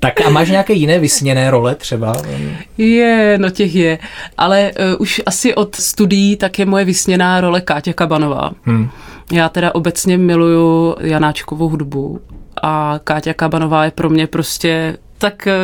tak 0.00 0.20
a 0.20 0.30
máš 0.30 0.50
nějaké 0.50 0.72
jiné 0.72 0.98
vysněné 0.98 1.50
role 1.50 1.74
třeba? 1.74 2.16
Je, 2.78 3.38
no 3.40 3.50
těch 3.50 3.74
je. 3.74 3.98
Ale 4.38 4.72
uh, 4.94 5.02
už 5.02 5.22
asi 5.26 5.54
od 5.54 5.74
studií 5.74 6.36
tak 6.36 6.58
je 6.58 6.66
moje 6.66 6.84
vysněná 6.84 7.40
role 7.40 7.60
Káťa 7.60 7.92
Kabanová. 7.92 8.50
Hmm. 8.64 8.90
Já 9.32 9.48
teda 9.48 9.74
obecně 9.74 10.18
miluju 10.18 10.96
Janáčkovou 11.10 11.68
hudbu 11.68 12.20
a 12.62 13.00
Káťa 13.04 13.34
Kabanová 13.34 13.84
je 13.84 13.90
pro 13.90 14.10
mě 14.10 14.26
prostě 14.26 14.98
tak 15.18 15.46
eh, 15.46 15.54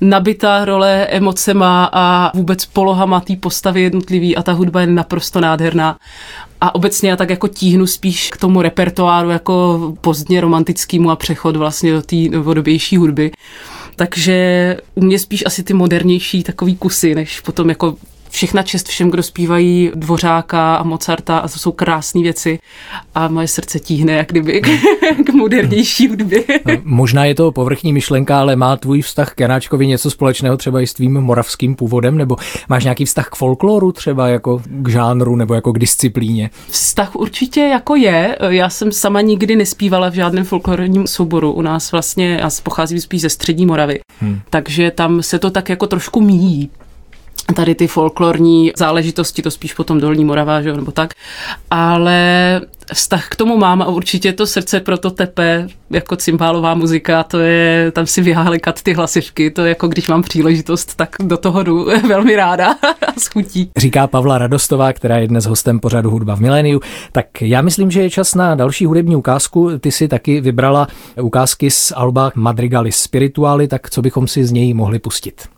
nabitá 0.00 0.64
role 0.64 1.06
emocema 1.06 1.90
a 1.92 2.36
vůbec 2.36 2.66
polohama 2.66 3.20
té 3.20 3.36
postavy 3.36 3.82
jednotlivý 3.82 4.36
a 4.36 4.42
ta 4.42 4.52
hudba 4.52 4.80
je 4.80 4.86
naprosto 4.86 5.40
nádherná. 5.40 5.96
A 6.60 6.74
obecně 6.74 7.10
já 7.10 7.16
tak 7.16 7.30
jako 7.30 7.48
tíhnu 7.48 7.86
spíš 7.86 8.30
k 8.30 8.36
tomu 8.36 8.62
repertoáru 8.62 9.30
jako 9.30 9.80
pozdně 10.00 10.40
romantickému 10.40 11.10
a 11.10 11.16
přechod 11.16 11.56
vlastně 11.56 11.92
do 11.92 12.02
té 12.02 12.16
novodobější 12.16 12.96
hudby. 12.96 13.30
Takže 13.96 14.76
u 14.94 15.04
mě 15.04 15.18
spíš 15.18 15.42
asi 15.46 15.62
ty 15.62 15.72
modernější 15.74 16.42
takový 16.42 16.76
kusy, 16.76 17.14
než 17.14 17.40
potom 17.40 17.68
jako 17.68 17.96
všechna 18.34 18.62
čest 18.62 18.88
všem, 18.88 19.10
kdo 19.10 19.22
zpívají 19.22 19.90
Dvořáka 19.94 20.76
a 20.76 20.82
Mozarta 20.82 21.38
a 21.38 21.48
to 21.48 21.58
jsou 21.58 21.72
krásné 21.72 22.22
věci 22.22 22.58
a 23.14 23.28
moje 23.28 23.48
srdce 23.48 23.80
tíhne 23.80 24.12
jak 24.12 24.28
kdyby 24.28 24.60
k, 24.60 24.66
k 25.26 25.32
modernější 25.32 26.08
hudbě. 26.08 26.44
Možná 26.84 27.24
je 27.24 27.34
to 27.34 27.52
povrchní 27.52 27.92
myšlenka, 27.92 28.40
ale 28.40 28.56
má 28.56 28.76
tvůj 28.76 29.02
vztah 29.02 29.34
k 29.34 29.40
Janáčkovi 29.40 29.86
něco 29.86 30.10
společného 30.10 30.56
třeba 30.56 30.80
i 30.80 30.86
s 30.86 30.92
tvým 30.92 31.12
moravským 31.12 31.74
původem, 31.74 32.18
nebo 32.18 32.36
máš 32.68 32.84
nějaký 32.84 33.04
vztah 33.04 33.28
k 33.28 33.34
folkloru 33.34 33.92
třeba 33.92 34.28
jako 34.28 34.62
k 34.66 34.88
žánru 34.88 35.36
nebo 35.36 35.54
jako 35.54 35.72
k 35.72 35.78
disciplíně? 35.78 36.50
Vztah 36.68 37.16
určitě 37.16 37.60
jako 37.60 37.94
je. 37.94 38.38
Já 38.48 38.70
jsem 38.70 38.92
sama 38.92 39.20
nikdy 39.20 39.56
nespívala 39.56 40.10
v 40.10 40.14
žádném 40.14 40.44
folklorním 40.44 41.06
souboru. 41.06 41.52
U 41.52 41.62
nás 41.62 41.92
vlastně, 41.92 42.38
já 42.40 42.50
pocházím 42.62 43.00
spíš 43.00 43.20
ze 43.20 43.30
střední 43.30 43.66
Moravy, 43.66 44.00
hmm. 44.20 44.40
takže 44.50 44.90
tam 44.90 45.22
se 45.22 45.38
to 45.38 45.50
tak 45.50 45.68
jako 45.68 45.86
trošku 45.86 46.20
míjí 46.20 46.70
tady 47.54 47.74
ty 47.74 47.86
folklorní 47.86 48.72
záležitosti, 48.76 49.42
to 49.42 49.50
spíš 49.50 49.74
potom 49.74 50.00
Dolní 50.00 50.24
Morava, 50.24 50.62
že, 50.62 50.72
nebo 50.72 50.92
tak. 50.92 51.14
Ale 51.70 52.60
vztah 52.92 53.28
k 53.28 53.36
tomu 53.36 53.56
mám 53.56 53.82
a 53.82 53.86
určitě 53.86 54.32
to 54.32 54.46
srdce 54.46 54.80
pro 54.80 54.98
to 54.98 55.10
tepe, 55.10 55.66
jako 55.90 56.16
cymbálová 56.16 56.74
muzika, 56.74 57.22
to 57.22 57.38
je, 57.38 57.90
tam 57.90 58.06
si 58.06 58.22
vyhálikat 58.22 58.82
ty 58.82 58.92
hlasivky, 58.92 59.50
to 59.50 59.62
je 59.62 59.68
jako 59.68 59.88
když 59.88 60.08
mám 60.08 60.22
příležitost, 60.22 60.94
tak 60.96 61.16
do 61.20 61.36
toho 61.36 61.62
jdu 61.62 61.86
velmi 62.08 62.36
ráda 62.36 62.72
a 63.06 63.20
schutí. 63.20 63.70
Říká 63.76 64.06
Pavla 64.06 64.38
Radostová, 64.38 64.92
která 64.92 65.18
je 65.18 65.28
dnes 65.28 65.44
hostem 65.44 65.80
pořadu 65.80 66.10
Hudba 66.10 66.36
v 66.36 66.40
miléniu. 66.40 66.80
Tak 67.12 67.26
já 67.42 67.62
myslím, 67.62 67.90
že 67.90 68.02
je 68.02 68.10
čas 68.10 68.34
na 68.34 68.54
další 68.54 68.86
hudební 68.86 69.16
ukázku. 69.16 69.78
Ty 69.78 69.92
si 69.92 70.08
taky 70.08 70.40
vybrala 70.40 70.86
ukázky 71.22 71.70
z 71.70 71.92
Alba 71.96 72.32
Madrigali 72.34 72.92
Spirituali, 72.92 73.68
tak 73.68 73.90
co 73.90 74.02
bychom 74.02 74.28
si 74.28 74.44
z 74.44 74.52
něj 74.52 74.74
mohli 74.74 74.98
pustit? 74.98 75.53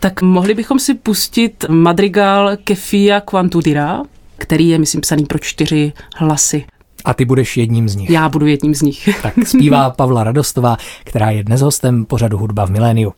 Tak 0.00 0.22
mohli 0.22 0.54
bychom 0.54 0.78
si 0.78 0.94
pustit 0.94 1.64
Madrigal 1.68 2.56
Kefia 2.64 3.20
Quantudira, 3.20 4.02
který 4.38 4.68
je, 4.68 4.78
myslím, 4.78 5.00
psaný 5.00 5.24
pro 5.24 5.38
čtyři 5.38 5.92
hlasy. 6.16 6.64
A 7.04 7.14
ty 7.14 7.24
budeš 7.24 7.56
jedním 7.56 7.88
z 7.88 7.96
nich. 7.96 8.10
Já 8.10 8.28
budu 8.28 8.46
jedním 8.46 8.74
z 8.74 8.82
nich. 8.82 9.08
Tak 9.22 9.34
zpívá 9.46 9.90
Pavla 9.90 10.24
Radostová, 10.24 10.76
která 11.04 11.30
je 11.30 11.44
dnes 11.44 11.60
hostem 11.60 12.04
pořadu 12.04 12.38
Hudba 12.38 12.66
v 12.66 12.70
miléniu. 12.70 13.12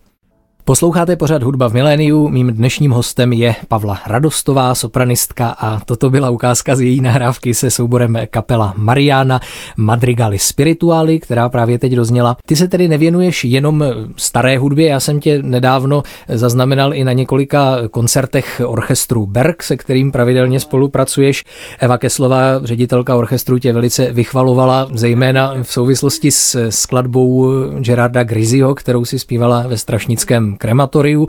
Posloucháte 0.67 1.17
pořad 1.17 1.43
Hudba 1.43 1.69
v 1.69 1.73
miléniu, 1.73 2.29
mým 2.29 2.53
dnešním 2.53 2.91
hostem 2.91 3.33
je 3.33 3.55
Pavla 3.69 4.01
Radostová, 4.07 4.75
sopranistka 4.75 5.49
a 5.49 5.81
toto 5.81 6.11
byla 6.11 6.31
ukázka 6.31 6.77
z 6.77 6.81
její 6.81 7.01
nahrávky 7.01 7.55
se 7.55 7.71
souborem 7.71 8.19
kapela 8.31 8.75
Mariana 8.77 9.41
Madrigali 9.77 10.39
Spirituali, 10.39 11.21
která 11.21 11.49
právě 11.49 11.79
teď 11.79 11.93
dozněla. 11.93 12.37
Ty 12.47 12.57
se 12.57 12.69
tedy 12.69 12.89
nevěnuješ 12.89 13.45
jenom 13.45 13.85
staré 14.17 14.59
hudbě, 14.59 14.89
já 14.89 15.01
jsem 15.01 15.21
tě 15.21 15.43
nedávno 15.43 16.03
zaznamenal 16.29 16.95
i 16.95 17.05
na 17.05 17.13
několika 17.13 17.77
koncertech 17.91 18.63
orchestru 18.67 19.27
Berg, 19.27 19.63
se 19.63 19.77
kterým 19.77 20.13
pravidelně 20.13 20.61
spolupracuješ. 20.61 21.45
Eva 21.79 21.99
Keslová, 21.99 22.61
ředitelka 22.63 23.17
orchestru, 23.17 23.59
tě 23.59 23.73
velice 23.73 24.13
vychvalovala, 24.13 24.89
zejména 24.95 25.55
v 25.63 25.73
souvislosti 25.73 26.31
s 26.31 26.69
skladbou 26.71 27.53
Gerarda 27.79 28.23
Grizio, 28.23 28.75
kterou 28.75 29.05
si 29.05 29.19
zpívala 29.19 29.65
ve 29.67 29.77
Strašnickém 29.77 30.54
krematoriu. 30.57 31.27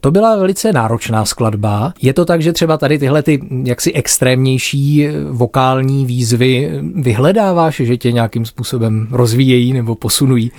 To 0.00 0.10
byla 0.10 0.36
velice 0.36 0.72
náročná 0.72 1.24
skladba. 1.24 1.92
Je 2.02 2.12
to 2.12 2.24
tak, 2.24 2.42
že 2.42 2.52
třeba 2.52 2.76
tady 2.76 2.98
tyhle 2.98 3.22
ty 3.22 3.40
jaksi 3.64 3.92
extrémnější 3.92 5.08
vokální 5.30 6.06
výzvy 6.06 6.80
vyhledáváš, 6.94 7.76
že 7.76 7.96
tě 7.96 8.12
nějakým 8.12 8.44
způsobem 8.44 9.08
rozvíjejí 9.10 9.72
nebo 9.72 9.94
posunují? 9.94 10.52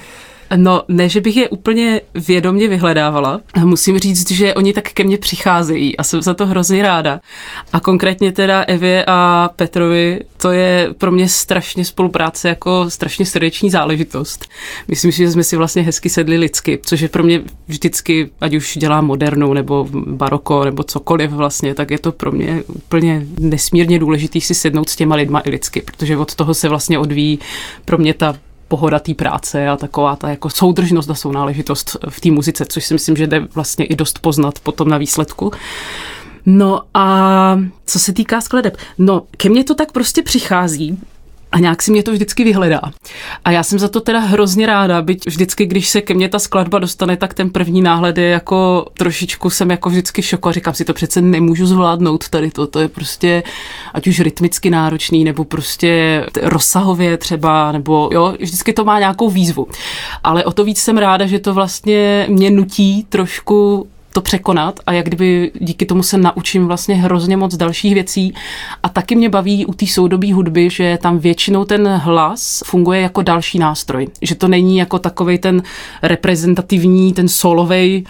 No, 0.56 0.84
ne, 0.88 1.10
že 1.10 1.22
bych 1.22 1.38
je 1.38 1.50
úplně 1.50 2.02
vědomě 2.16 2.68
vyhledávala. 2.68 3.42
Musím 3.66 4.00
říct, 4.00 4.32
že 4.32 4.54
oni 4.54 4.74
tak 4.74 4.92
ke 4.92 5.04
mně 5.04 5.18
přicházejí 5.18 5.98
a 5.98 6.04
jsem 6.04 6.22
za 6.22 6.34
to 6.34 6.46
hrozně 6.46 6.84
ráda. 6.84 7.20
A 7.74 7.80
konkrétně 7.80 8.32
teda 8.32 8.62
Evě 8.62 9.06
a 9.08 9.50
Petrovi, 9.56 10.20
to 10.38 10.52
je 10.52 10.90
pro 10.98 11.12
mě 11.12 11.30
strašně 11.30 11.86
spolupráce 11.86 12.50
jako 12.50 12.90
strašně 12.90 13.26
srdeční 13.26 13.70
záležitost. 13.70 14.46
Myslím 14.88 15.12
si, 15.12 15.18
že 15.18 15.32
jsme 15.32 15.44
si 15.44 15.58
vlastně 15.58 15.82
hezky 15.82 16.10
sedli 16.10 16.38
lidsky, 16.38 16.80
což 16.86 17.02
je 17.02 17.10
pro 17.10 17.24
mě 17.24 17.42
vždycky, 17.68 18.30
ať 18.42 18.56
už 18.56 18.78
dělám 18.78 19.06
modernou 19.06 19.54
nebo 19.54 19.88
baroko 19.92 20.66
nebo 20.66 20.84
cokoliv 20.84 21.32
vlastně, 21.32 21.76
tak 21.76 21.92
je 21.92 22.00
to 22.00 22.12
pro 22.12 22.32
mě 22.32 22.64
úplně 22.68 23.26
nesmírně 23.40 24.00
důležitý 24.00 24.42
si 24.42 24.54
sednout 24.54 24.90
s 24.90 24.96
těma 24.96 25.16
lidma 25.16 25.42
i 25.46 25.50
lidsky, 25.50 25.82
protože 25.82 26.18
od 26.18 26.36
toho 26.36 26.54
se 26.54 26.70
vlastně 26.70 27.00
odvíjí 27.00 27.40
pro 27.86 27.98
mě 27.98 28.14
ta 28.14 28.36
pohoda 28.74 29.00
té 29.00 29.14
práce 29.14 29.68
a 29.68 29.78
taková 29.78 30.16
ta 30.16 30.30
jako 30.30 30.50
soudržnost 30.50 31.10
a 31.10 31.16
sounáležitost 31.16 31.98
v 32.10 32.22
té 32.22 32.32
muzice, 32.32 32.66
což 32.66 32.86
si 32.86 32.94
myslím, 32.94 33.16
že 33.16 33.28
jde 33.28 33.40
vlastně 33.40 33.86
i 33.86 33.96
dost 33.96 34.20
poznat 34.20 34.60
potom 34.60 34.90
na 34.90 34.98
výsledku. 34.98 35.52
No 36.46 36.82
a 36.94 37.60
co 37.86 38.00
se 38.00 38.14
týká 38.14 38.42
skladeb, 38.42 38.78
no 38.98 39.22
ke 39.38 39.50
mně 39.50 39.64
to 39.64 39.76
tak 39.76 39.92
prostě 39.92 40.24
přichází, 40.24 41.00
a 41.54 41.60
nějak 41.60 41.84
si 41.84 41.92
mě 41.92 42.04
to 42.04 42.12
vždycky 42.12 42.44
vyhledá. 42.44 42.82
A 43.46 43.52
já 43.52 43.64
jsem 43.64 43.80
za 43.80 43.88
to 43.88 44.02
teda 44.02 44.20
hrozně 44.20 44.66
ráda, 44.66 45.02
byť 45.02 45.28
vždycky, 45.28 45.66
když 45.66 45.90
se 45.90 46.02
ke 46.02 46.14
mně 46.14 46.30
ta 46.30 46.40
skladba 46.40 46.80
dostane, 46.80 47.18
tak 47.18 47.34
ten 47.34 47.50
první 47.50 47.82
náhled 47.82 48.18
je 48.18 48.30
jako 48.30 48.86
trošičku 48.98 49.50
jsem 49.50 49.72
jako 49.72 49.90
vždycky 49.90 50.22
šoko 50.22 50.50
a 50.50 50.52
říkám 50.52 50.74
si 50.74 50.86
to 50.86 50.94
přece 50.94 51.22
nemůžu 51.22 51.66
zvládnout 51.66 52.30
tady 52.30 52.52
to, 52.52 52.68
to 52.68 52.80
je 52.80 52.88
prostě 52.88 53.44
ať 53.94 54.08
už 54.08 54.20
rytmicky 54.20 54.70
náročný, 54.70 55.24
nebo 55.24 55.46
prostě 55.46 56.26
rozsahově 56.42 57.18
třeba, 57.18 57.72
nebo 57.72 58.10
jo, 58.14 58.36
vždycky 58.40 58.74
to 58.74 58.86
má 58.86 59.00
nějakou 59.00 59.30
výzvu. 59.30 59.68
Ale 60.24 60.46
o 60.46 60.52
to 60.52 60.64
víc 60.64 60.80
jsem 60.80 60.98
ráda, 60.98 61.26
že 61.26 61.40
to 61.40 61.54
vlastně 61.54 62.26
mě 62.30 62.52
nutí 62.52 63.06
trošku 63.10 63.88
to 64.14 64.22
překonat 64.22 64.80
a 64.86 64.94
jak 64.94 65.06
kdyby 65.06 65.52
díky 65.60 65.86
tomu 65.86 66.04
se 66.04 66.18
naučím 66.18 66.68
vlastně 66.68 66.96
hrozně 66.96 67.38
moc 67.38 67.56
dalších 67.56 67.94
věcí 67.94 68.34
a 68.84 68.90
taky 68.90 69.16
mě 69.16 69.30
baví 69.30 69.66
u 69.66 69.74
té 69.74 69.88
soudobí 69.88 70.34
hudby, 70.34 70.70
že 70.70 70.98
tam 71.02 71.20
většinou 71.20 71.66
ten 71.66 71.88
hlas 71.88 72.64
funguje 72.66 73.02
jako 73.02 73.22
další 73.22 73.60
nástroj, 73.60 74.08
že 74.22 74.36
to 74.36 74.48
není 74.48 74.78
jako 74.78 75.00
takovej 75.00 75.38
ten 75.38 75.64
reprezentativní, 76.02 77.14
ten 77.14 77.28
solovej, 77.28 78.04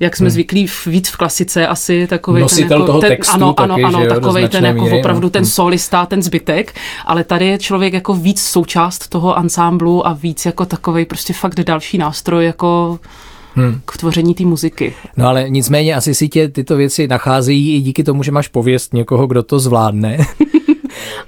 jak 0.00 0.16
jsme 0.16 0.24
hmm. 0.24 0.30
zvyklí 0.30 0.66
víc 0.86 1.08
v 1.08 1.16
klasice 1.16 1.66
asi, 1.66 2.06
takový 2.06 2.40
Nositel 2.40 2.68
ten, 2.68 2.80
jako, 2.80 2.86
toho 2.86 3.00
ten, 3.00 3.10
textu 3.10 3.34
ano, 3.34 3.52
taky, 3.52 3.82
ano, 3.82 3.98
ano, 3.98 4.06
takový 4.06 4.48
ten 4.48 4.64
jako 4.64 4.84
míry, 4.84 4.98
opravdu 4.98 5.26
no. 5.26 5.30
ten 5.30 5.42
hmm. 5.42 5.50
solista, 5.50 6.06
ten 6.06 6.22
zbytek, 6.22 6.74
ale 7.06 7.24
tady 7.24 7.46
je 7.46 7.58
člověk 7.58 7.92
jako 7.92 8.14
víc 8.14 8.42
součást 8.42 9.08
toho 9.08 9.38
ansámblu 9.38 10.06
a 10.06 10.12
víc 10.12 10.46
jako 10.46 10.66
takový 10.66 11.04
prostě 11.04 11.32
fakt 11.32 11.60
další 11.60 11.98
nástroj, 11.98 12.44
jako 12.44 12.98
hmm. 13.54 13.80
k 13.84 13.96
tvoření 13.96 14.34
té 14.34 14.44
muziky. 14.44 14.94
No 15.16 15.28
ale 15.28 15.50
nicméně 15.50 15.94
asi 15.94 16.14
si 16.14 16.28
tě 16.28 16.48
tyto 16.48 16.76
věci 16.76 17.08
nacházejí 17.08 17.76
i 17.76 17.80
díky 17.80 18.04
tomu, 18.04 18.22
že 18.22 18.32
máš 18.32 18.48
pověst 18.48 18.94
někoho, 18.94 19.26
kdo 19.26 19.42
to 19.42 19.58
zvládne. 19.58 20.18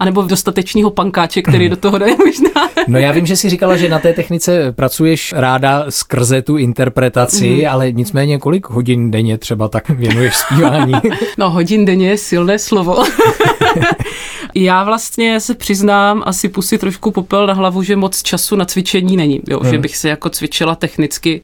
anebo 0.00 0.23
dostatečního 0.23 0.90
pankáče, 0.90 1.42
který 1.42 1.68
do 1.68 1.76
toho 1.76 1.99
daje 1.99 2.16
možná. 2.26 2.68
No 2.88 2.99
já 2.99 3.12
vím, 3.12 3.26
že 3.26 3.37
si 3.37 3.50
říkala, 3.50 3.76
že 3.76 3.88
na 3.88 3.99
té 3.99 4.12
technice 4.12 4.73
pracuješ 4.73 5.35
ráda 5.37 5.85
skrze 5.88 6.42
tu 6.42 6.56
interpretaci, 6.56 7.50
mm. 7.50 7.71
ale 7.71 7.92
nicméně 7.92 8.38
kolik 8.38 8.68
hodin 8.68 9.11
denně 9.11 9.38
třeba 9.38 9.68
tak 9.68 9.88
věnuješ 9.88 10.37
zpívání? 10.37 10.92
No 11.38 11.50
hodin 11.50 11.85
denně 11.85 12.09
je 12.09 12.18
silné 12.18 12.59
slovo. 12.59 13.04
Já 14.59 14.85
vlastně 14.85 15.40
se 15.40 15.54
přiznám, 15.54 16.23
asi 16.26 16.49
pusy 16.49 16.78
trošku 16.78 17.11
popel 17.11 17.47
na 17.47 17.54
hlavu, 17.54 17.83
že 17.83 17.97
moc 17.97 18.23
času 18.23 18.56
na 18.56 18.64
cvičení 18.64 19.16
není, 19.16 19.40
jo, 19.49 19.61
hmm. 19.61 19.71
že 19.71 19.78
bych 19.78 19.97
se 19.97 20.09
jako 20.09 20.30
cvičila 20.30 20.75
technicky, 20.75 21.42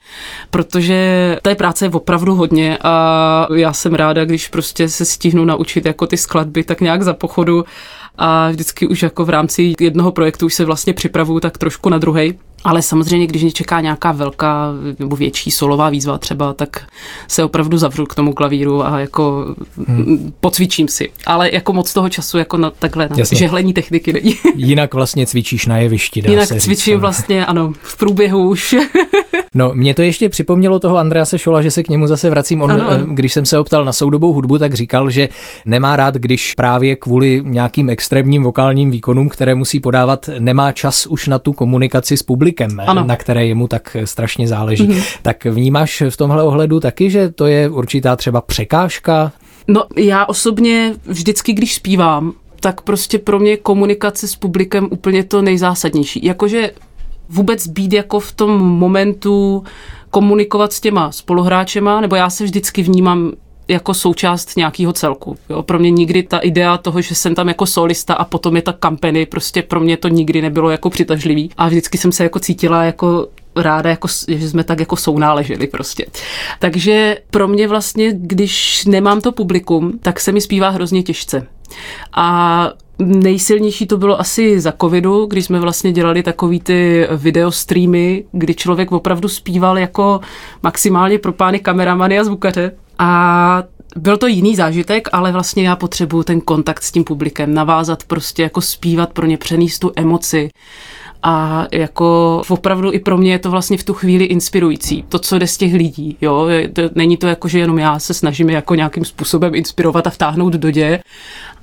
protože 0.51 1.39
té 1.43 1.55
práce 1.55 1.85
je 1.85 1.91
opravdu 1.91 2.35
hodně 2.35 2.79
a 2.83 3.47
já 3.55 3.73
jsem 3.73 3.95
ráda, 3.95 4.25
když 4.25 4.49
prostě 4.49 4.89
se 4.89 5.05
stihnu 5.05 5.45
naučit 5.45 5.87
jako 5.87 6.07
ty 6.07 6.17
skladby 6.17 6.65
tak 6.65 6.81
nějak 6.81 7.03
za 7.03 7.15
pochodu 7.15 7.65
a 8.19 8.51
vždycky 8.51 8.87
už 8.87 9.03
jako 9.03 9.25
v 9.25 9.31
rámci 9.31 9.75
jednoho 9.81 10.13
projektu 10.13 10.47
už 10.47 10.55
se 10.55 10.65
vlastně 10.65 10.93
připravuju 10.93 11.41
tak 11.41 11.59
trošku 11.59 11.89
na 11.89 11.99
druhý. 11.99 12.39
Ale 12.65 12.83
samozřejmě, 12.83 13.27
když 13.27 13.43
mě 13.43 13.53
čeká 13.53 13.81
nějaká 13.81 14.13
velká 14.13 14.73
nebo 14.99 15.17
větší 15.17 15.51
solová 15.51 15.91
výzva 15.91 16.19
třeba, 16.19 16.53
tak 16.53 16.87
se 17.29 17.45
opravdu 17.45 17.79
zavřu 17.79 18.07
k 18.07 18.15
tomu 18.15 18.33
klavíru 18.33 18.87
a 18.87 19.01
jako 19.01 19.55
hmm. 19.89 20.33
pocvičím 20.41 20.89
si. 20.89 21.11
Ale 21.27 21.51
jako 21.53 21.73
moc 21.73 21.93
toho 21.93 22.09
času 22.09 22.39
jako 22.39 22.57
na 22.57 22.71
takhle 22.71 23.09
na 23.09 23.17
Jasně. 23.19 23.39
žehlení 23.39 23.73
techniky 23.73 24.13
není. 24.13 24.35
Jinak 24.57 24.95
vlastně 24.95 25.27
cvičíš 25.27 25.67
na 25.67 25.79
jevišti, 25.79 26.23
dá 26.23 26.31
Jinak 26.31 26.49
se 26.49 26.61
cvičím 26.61 26.95
říct, 26.95 27.01
vlastně, 27.01 27.47
ano, 27.47 27.73
v 27.83 27.97
průběhu 27.97 28.49
už. 28.49 28.75
no, 29.55 29.71
mě 29.75 29.95
to 29.95 30.03
ještě 30.03 30.29
připomnělo 30.29 30.79
toho 30.79 30.97
Andrease 30.97 31.39
Šola, 31.39 31.63
že 31.63 31.71
se 31.71 31.83
k 31.83 31.89
němu 31.89 32.07
zase 32.07 32.31
vracím. 32.31 32.63
On, 32.63 32.73
ano. 32.73 32.87
Eh, 32.91 33.05
když 33.07 33.33
jsem 33.33 33.47
se 33.47 33.59
optal 33.59 33.85
na 33.85 33.93
soudobou 33.93 34.33
hudbu, 34.33 34.59
tak 34.59 34.75
říkal, 34.75 35.11
že 35.11 35.29
nemá 35.67 35.97
rád, 35.97 36.15
když 36.15 36.55
právě 36.55 36.97
kvůli 36.97 37.43
nějakým 37.45 37.91
extrémním 37.91 38.43
vokálním 38.43 38.91
výkonům, 38.91 39.29
které 39.29 39.55
musí 39.55 39.81
podávat, 39.81 40.31
nemá 40.39 40.73
čas 40.73 41.07
už 41.07 41.27
na 41.27 41.39
tu 41.39 41.53
komunikaci 41.53 42.17
s 42.17 42.23
publikem 42.23 42.52
publikem, 42.53 42.91
ano. 42.91 43.05
na 43.07 43.17
které 43.17 43.47
jemu 43.47 43.69
tak 43.69 43.97
strašně 44.05 44.49
záleží. 44.49 44.89
Mm-hmm. 44.89 45.19
Tak 45.23 45.45
vnímáš 45.45 46.03
v 46.11 46.17
tomhle 46.17 46.43
ohledu 46.43 46.81
taky, 46.81 47.11
že 47.11 47.31
to 47.31 47.47
je 47.47 47.69
určitá 47.69 48.17
třeba 48.17 48.41
překážka? 48.41 49.33
No 49.69 49.85
já 49.97 50.27
osobně 50.27 50.95
vždycky, 51.07 51.53
když 51.53 51.75
zpívám, 51.75 52.33
tak 52.61 52.81
prostě 52.81 53.19
pro 53.19 53.39
mě 53.39 53.57
komunikace 53.57 54.29
s 54.29 54.37
publikem 54.37 54.89
úplně 54.91 55.25
to 55.25 55.43
nejzásadnější. 55.43 56.27
Jakože 56.27 56.71
vůbec 57.29 57.67
být 57.67 57.93
jako 57.93 58.21
v 58.21 58.33
tom 58.33 58.51
momentu 58.59 59.65
komunikovat 60.11 60.73
s 60.73 60.81
těma 60.81 61.13
spoluhráčema, 61.13 62.01
nebo 62.01 62.17
já 62.17 62.31
se 62.31 62.45
vždycky 62.45 62.83
vnímám 62.83 63.33
jako 63.73 63.95
součást 63.95 64.57
nějakého 64.57 64.93
celku. 64.93 65.37
Jo. 65.49 65.63
Pro 65.63 65.79
mě 65.79 65.91
nikdy 65.91 66.23
ta 66.23 66.39
idea 66.39 66.79
toho, 66.79 67.01
že 67.01 67.15
jsem 67.15 67.35
tam 67.35 67.49
jako 67.49 67.67
solista 67.67 68.15
a 68.15 68.25
potom 68.25 68.57
je 68.57 68.63
ta 68.63 68.73
kampany, 68.73 69.27
prostě 69.27 69.63
pro 69.63 69.81
mě 69.81 69.97
to 69.97 70.09
nikdy 70.09 70.43
nebylo 70.43 70.71
jako 70.71 70.91
přitažlivý. 70.91 71.51
A 71.57 71.69
vždycky 71.69 71.99
jsem 71.99 72.13
se 72.13 72.23
jako 72.23 72.39
cítila 72.39 72.85
jako 72.85 73.29
ráda, 73.57 73.91
jako, 73.91 74.09
že 74.29 74.49
jsme 74.49 74.65
tak 74.65 74.81
jako 74.81 74.97
sounáleželi 74.97 75.67
prostě. 75.67 76.07
Takže 76.59 77.17
pro 77.31 77.49
mě 77.49 77.69
vlastně, 77.69 78.13
když 78.17 78.85
nemám 78.85 79.21
to 79.21 79.33
publikum, 79.33 79.99
tak 80.03 80.21
se 80.21 80.33
mi 80.33 80.41
zpívá 80.41 80.69
hrozně 80.69 81.03
těžce. 81.03 81.47
A 82.13 82.69
Nejsilnější 82.99 83.87
to 83.87 83.99
bylo 83.99 84.21
asi 84.21 84.61
za 84.61 84.73
covidu, 84.81 85.27
kdy 85.27 85.43
jsme 85.43 85.61
vlastně 85.61 85.93
dělali 85.93 86.23
takový 86.23 86.61
ty 86.61 87.07
videostreamy, 87.17 88.25
kdy 88.33 88.55
člověk 88.55 88.93
opravdu 88.93 89.29
zpíval 89.29 89.79
jako 89.79 90.21
maximálně 90.63 91.19
pro 91.19 91.33
pány 91.33 91.59
kameramany 91.59 92.19
a 92.19 92.25
zvukaře. 92.25 92.73
A 92.99 93.63
byl 93.97 94.17
to 94.17 94.27
jiný 94.27 94.57
zážitek, 94.57 95.09
ale 95.13 95.33
vlastně 95.33 95.69
já 95.69 95.77
potřebuju 95.77 96.23
ten 96.23 96.41
kontakt 96.41 96.83
s 96.83 96.93
tím 96.93 97.05
publikem, 97.05 97.55
navázat 97.55 98.05
prostě 98.05 98.43
jako 98.43 98.61
zpívat 98.61 99.13
pro 99.13 99.27
ně, 99.27 99.37
přenést 99.37 99.79
tu 99.79 99.93
emoci. 99.97 100.51
A 101.25 101.67
jako 101.73 102.43
opravdu 102.49 102.93
i 102.93 102.99
pro 102.99 103.19
mě 103.19 103.33
je 103.33 103.39
to 103.39 103.51
vlastně 103.51 103.79
v 103.79 103.85
tu 103.85 103.95
chvíli 103.95 104.25
inspirující. 104.25 105.05
To, 105.09 105.19
co 105.19 105.39
jde 105.39 105.47
z 105.47 105.57
těch 105.57 105.75
lidí. 105.75 106.17
Jo? 106.21 106.47
Není 106.95 107.17
to 107.17 107.27
jako, 107.27 107.49
že 107.49 107.59
jenom 107.59 107.79
já 107.79 107.99
se 107.99 108.15
snažím 108.15 108.51
jako 108.51 108.75
nějakým 108.75 109.05
způsobem 109.05 109.55
inspirovat 109.55 110.07
a 110.07 110.11
vtáhnout 110.11 110.53
do 110.53 110.71
děje, 110.71 111.03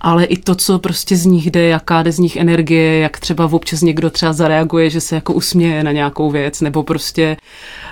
ale 0.01 0.24
i 0.24 0.38
to, 0.38 0.55
co 0.55 0.79
prostě 0.79 1.15
z 1.15 1.25
nich 1.25 1.51
jde, 1.51 1.67
jaká 1.67 2.03
jde 2.03 2.12
z 2.12 2.19
nich 2.19 2.36
energie, 2.36 3.00
jak 3.00 3.19
třeba 3.19 3.45
občas 3.51 3.81
někdo 3.81 4.09
třeba 4.09 4.33
zareaguje, 4.33 4.89
že 4.89 5.01
se 5.01 5.15
jako 5.15 5.33
usměje 5.33 5.83
na 5.83 5.91
nějakou 5.91 6.31
věc, 6.31 6.62
nebo 6.62 6.83
prostě 6.83 7.38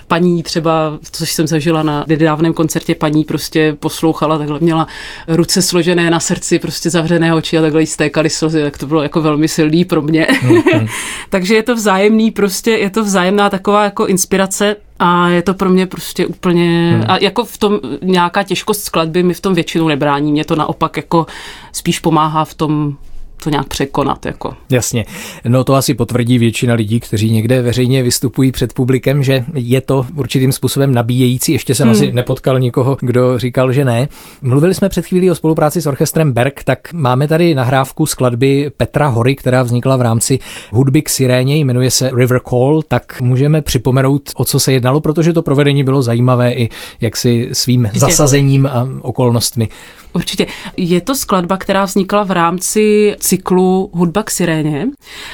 paní 0.07 0.43
třeba, 0.43 0.99
což 1.11 1.31
jsem 1.31 1.47
zažila 1.47 1.83
na 1.83 2.05
nedávném 2.07 2.53
koncertě, 2.53 2.95
paní 2.95 3.23
prostě 3.23 3.77
poslouchala, 3.79 4.37
takhle 4.37 4.59
měla 4.59 4.87
ruce 5.27 5.61
složené 5.61 6.09
na 6.09 6.19
srdci, 6.19 6.59
prostě 6.59 6.89
zavřené 6.89 7.33
oči 7.33 7.57
a 7.57 7.61
takhle 7.61 7.81
jí 7.81 7.87
stékaly 7.87 8.29
slzy, 8.29 8.63
tak 8.63 8.77
to 8.77 8.87
bylo 8.87 9.03
jako 9.03 9.21
velmi 9.21 9.47
silný 9.47 9.85
pro 9.85 10.01
mě. 10.01 10.27
Mm-hmm. 10.31 10.87
Takže 11.29 11.55
je 11.55 11.63
to 11.63 11.75
vzájemný, 11.75 12.31
prostě 12.31 12.71
je 12.71 12.89
to 12.89 13.03
vzájemná 13.03 13.49
taková 13.49 13.83
jako 13.83 14.05
inspirace 14.05 14.75
a 14.99 15.29
je 15.29 15.41
to 15.41 15.53
pro 15.53 15.69
mě 15.69 15.87
prostě 15.87 16.25
úplně, 16.25 16.91
hmm. 16.93 17.03
a 17.07 17.17
jako 17.17 17.45
v 17.45 17.57
tom 17.57 17.79
nějaká 18.01 18.43
těžkost 18.43 18.83
skladby 18.83 19.23
mi 19.23 19.33
v 19.33 19.41
tom 19.41 19.53
většinou 19.53 19.87
nebrání, 19.87 20.31
mě 20.31 20.45
to 20.45 20.55
naopak 20.55 20.97
jako 20.97 21.25
spíš 21.71 21.99
pomáhá 21.99 22.45
v 22.45 22.53
tom 22.53 22.97
to 23.43 23.49
nějak 23.49 23.67
překonat. 23.67 24.25
Jako. 24.25 24.53
Jasně. 24.69 25.05
No 25.47 25.63
to 25.63 25.75
asi 25.75 25.93
potvrdí 25.93 26.37
většina 26.37 26.73
lidí, 26.73 26.99
kteří 26.99 27.31
někde 27.31 27.61
veřejně 27.61 28.03
vystupují 28.03 28.51
před 28.51 28.73
publikem, 28.73 29.23
že 29.23 29.45
je 29.53 29.81
to 29.81 30.05
určitým 30.15 30.51
způsobem 30.51 30.93
nabíjející. 30.93 31.51
Ještě 31.51 31.75
jsem 31.75 31.87
hmm. 31.87 31.95
asi 31.95 32.11
nepotkal 32.11 32.59
nikoho, 32.59 32.97
kdo 33.01 33.39
říkal, 33.39 33.71
že 33.71 33.85
ne. 33.85 34.07
Mluvili 34.41 34.73
jsme 34.73 34.89
před 34.89 35.05
chvílí 35.05 35.31
o 35.31 35.35
spolupráci 35.35 35.81
s 35.81 35.85
orchestrem 35.85 36.31
Berg, 36.31 36.63
tak 36.63 36.93
máme 36.93 37.27
tady 37.27 37.55
nahrávku 37.55 38.05
skladby 38.05 38.71
Petra 38.77 39.07
Hory, 39.07 39.35
která 39.35 39.63
vznikla 39.63 39.97
v 39.97 40.01
rámci 40.01 40.39
hudby 40.71 41.01
k 41.01 41.09
siréně, 41.09 41.57
jmenuje 41.57 41.91
se 41.91 42.11
River 42.15 42.39
Call, 42.49 42.81
tak 42.87 43.21
můžeme 43.21 43.61
připomenout, 43.61 44.21
o 44.35 44.45
co 44.45 44.59
se 44.59 44.73
jednalo, 44.73 45.01
protože 45.01 45.33
to 45.33 45.41
provedení 45.41 45.83
bylo 45.83 46.01
zajímavé 46.01 46.53
i 46.53 46.69
jaksi 47.01 47.49
svým 47.53 47.89
zasazením 47.93 48.65
a 48.65 48.87
okolnostmi. 49.01 49.69
Určitě. 50.13 50.47
Je 50.77 51.01
to 51.01 51.15
skladba, 51.15 51.57
která 51.57 51.85
vznikla 51.85 52.23
v 52.23 52.31
rámci 52.31 53.15
cyklu 53.27 53.89
Hudba 53.93 54.23
k 54.23 54.31
siréně, 54.31 54.87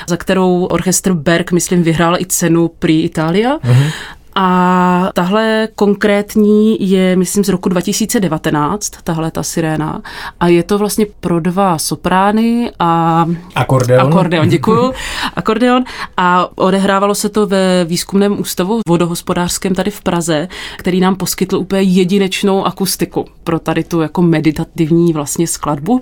za 0.08 0.17
kterou 0.17 0.65
orchestr 0.65 1.13
Berg, 1.13 1.51
myslím, 1.51 1.84
vyhrál 1.84 2.17
i 2.17 2.25
cenu 2.25 2.67
Pri 2.67 2.99
Italia. 2.99 3.58
Mm-hmm. 3.58 3.91
A 4.36 5.10
tahle 5.13 5.67
konkrétní 5.75 6.89
je, 6.89 7.15
myslím, 7.15 7.43
z 7.43 7.49
roku 7.49 7.69
2019, 7.69 8.89
tahle 9.03 9.32
ta 9.32 9.43
siréna. 9.43 10.01
A 10.39 10.47
je 10.47 10.63
to 10.63 10.77
vlastně 10.77 11.06
pro 11.19 11.39
dva 11.39 11.77
soprány 11.77 12.71
a... 12.79 13.25
Akordeon. 13.56 14.08
Akordeon, 14.08 14.49
děkuju. 14.49 14.93
Akordeon. 15.36 15.84
A 16.17 16.49
odehrávalo 16.56 17.15
se 17.15 17.29
to 17.29 17.47
ve 17.47 17.86
výzkumném 17.86 18.39
ústavu 18.39 18.79
vodohospodářském 18.88 19.75
tady 19.75 19.91
v 19.91 20.01
Praze, 20.01 20.47
který 20.77 20.99
nám 20.99 21.15
poskytl 21.15 21.56
úplně 21.56 21.82
jedinečnou 21.82 22.65
akustiku 22.65 23.25
pro 23.43 23.60
tady 23.60 23.84
tu 23.84 24.01
jako 24.01 24.21
meditativní 24.21 25.13
vlastně 25.13 25.47
skladbu 25.47 26.01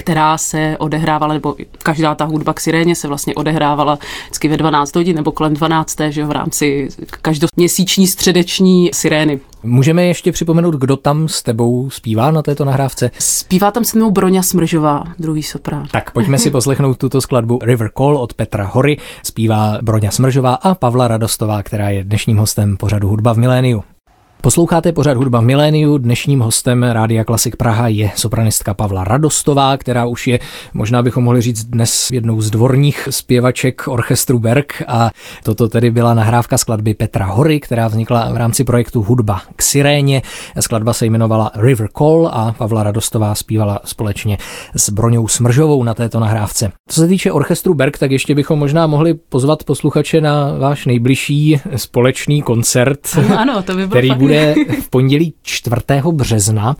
která 0.00 0.38
se 0.38 0.76
odehrávala, 0.78 1.34
nebo 1.34 1.54
každá 1.82 2.14
ta 2.14 2.24
hudba 2.24 2.52
k 2.54 2.60
siréně 2.60 2.94
se 2.94 3.08
vlastně 3.08 3.34
odehrávala 3.34 3.98
vždycky 4.24 4.48
ve 4.48 4.56
12 4.56 4.96
hodin 4.96 5.16
nebo 5.16 5.32
kolem 5.32 5.54
12. 5.54 5.96
Že 6.08 6.24
v 6.24 6.30
rámci 6.30 6.88
každoměsíční 7.22 8.06
středeční 8.06 8.90
sirény. 8.94 9.40
Můžeme 9.62 10.04
ještě 10.04 10.32
připomenout, 10.32 10.74
kdo 10.74 10.96
tam 10.96 11.28
s 11.28 11.42
tebou 11.42 11.90
zpívá 11.90 12.30
na 12.30 12.42
této 12.42 12.64
nahrávce? 12.64 13.10
Zpívá 13.18 13.70
tam 13.70 13.84
se 13.84 13.98
mnou 13.98 14.10
Broňa 14.10 14.42
Smržová, 14.42 15.04
druhý 15.18 15.42
soprán. 15.42 15.86
Tak 15.90 16.10
pojďme 16.10 16.38
si 16.38 16.50
poslechnout 16.50 16.98
tuto 16.98 17.20
skladbu 17.20 17.58
River 17.62 17.90
Call 17.96 18.16
od 18.16 18.34
Petra 18.34 18.70
Hory. 18.72 18.96
Zpívá 19.22 19.78
Broňa 19.82 20.10
Smržová 20.10 20.54
a 20.54 20.74
Pavla 20.74 21.08
Radostová, 21.08 21.62
která 21.62 21.88
je 21.88 22.04
dnešním 22.04 22.36
hostem 22.36 22.76
pořadu 22.76 23.08
Hudba 23.08 23.32
v 23.32 23.38
miléniu. 23.38 23.82
Posloucháte 24.42 24.92
pořád 24.92 25.16
hudba 25.16 25.40
Miléniu. 25.40 25.98
Dnešním 25.98 26.40
hostem 26.40 26.82
Rádia 26.82 27.24
Klasik 27.24 27.56
Praha 27.56 27.88
je 27.88 28.10
sopranistka 28.16 28.74
Pavla 28.74 29.04
Radostová, 29.04 29.76
která 29.76 30.06
už 30.06 30.26
je, 30.26 30.38
možná 30.74 31.02
bychom 31.02 31.24
mohli 31.24 31.40
říct, 31.40 31.64
dnes 31.64 32.10
jednou 32.10 32.40
z 32.40 32.50
dvorních 32.50 33.08
zpěvaček 33.10 33.88
orchestru 33.88 34.38
Berg 34.38 34.82
a 34.86 35.10
toto 35.42 35.68
tedy 35.68 35.90
byla 35.90 36.14
nahrávka 36.14 36.58
skladby 36.58 36.94
Petra 36.94 37.24
Hory, 37.24 37.60
která 37.60 37.88
vznikla 37.88 38.32
v 38.32 38.36
rámci 38.36 38.64
projektu 38.64 39.02
Hudba 39.02 39.42
k 39.56 39.62
siréně. 39.62 40.22
Skladba 40.60 40.92
se 40.92 41.06
jmenovala 41.06 41.50
River 41.54 41.88
Call 41.98 42.30
a 42.32 42.54
Pavla 42.58 42.82
Radostová 42.82 43.34
zpívala 43.34 43.80
společně 43.84 44.38
s 44.76 44.90
Broňou 44.90 45.28
Smržovou 45.28 45.82
na 45.82 45.94
této 45.94 46.20
nahrávce. 46.20 46.72
Co 46.88 47.00
se 47.00 47.08
týče 47.08 47.32
orchestru 47.32 47.74
Berg, 47.74 47.98
tak 47.98 48.10
ještě 48.10 48.34
bychom 48.34 48.58
možná 48.58 48.86
mohli 48.86 49.14
pozvat 49.14 49.64
posluchače 49.64 50.20
na 50.20 50.54
váš 50.58 50.86
nejbližší 50.86 51.60
společný 51.76 52.42
koncert, 52.42 53.00
ano, 53.36 53.62
to 53.62 53.74
by 53.74 53.86
který 53.86 54.10
bude 54.14 54.29
bude 54.30 54.54
v 54.80 54.90
pondělí 54.90 55.34
4. 55.42 55.76
března. 56.12 56.76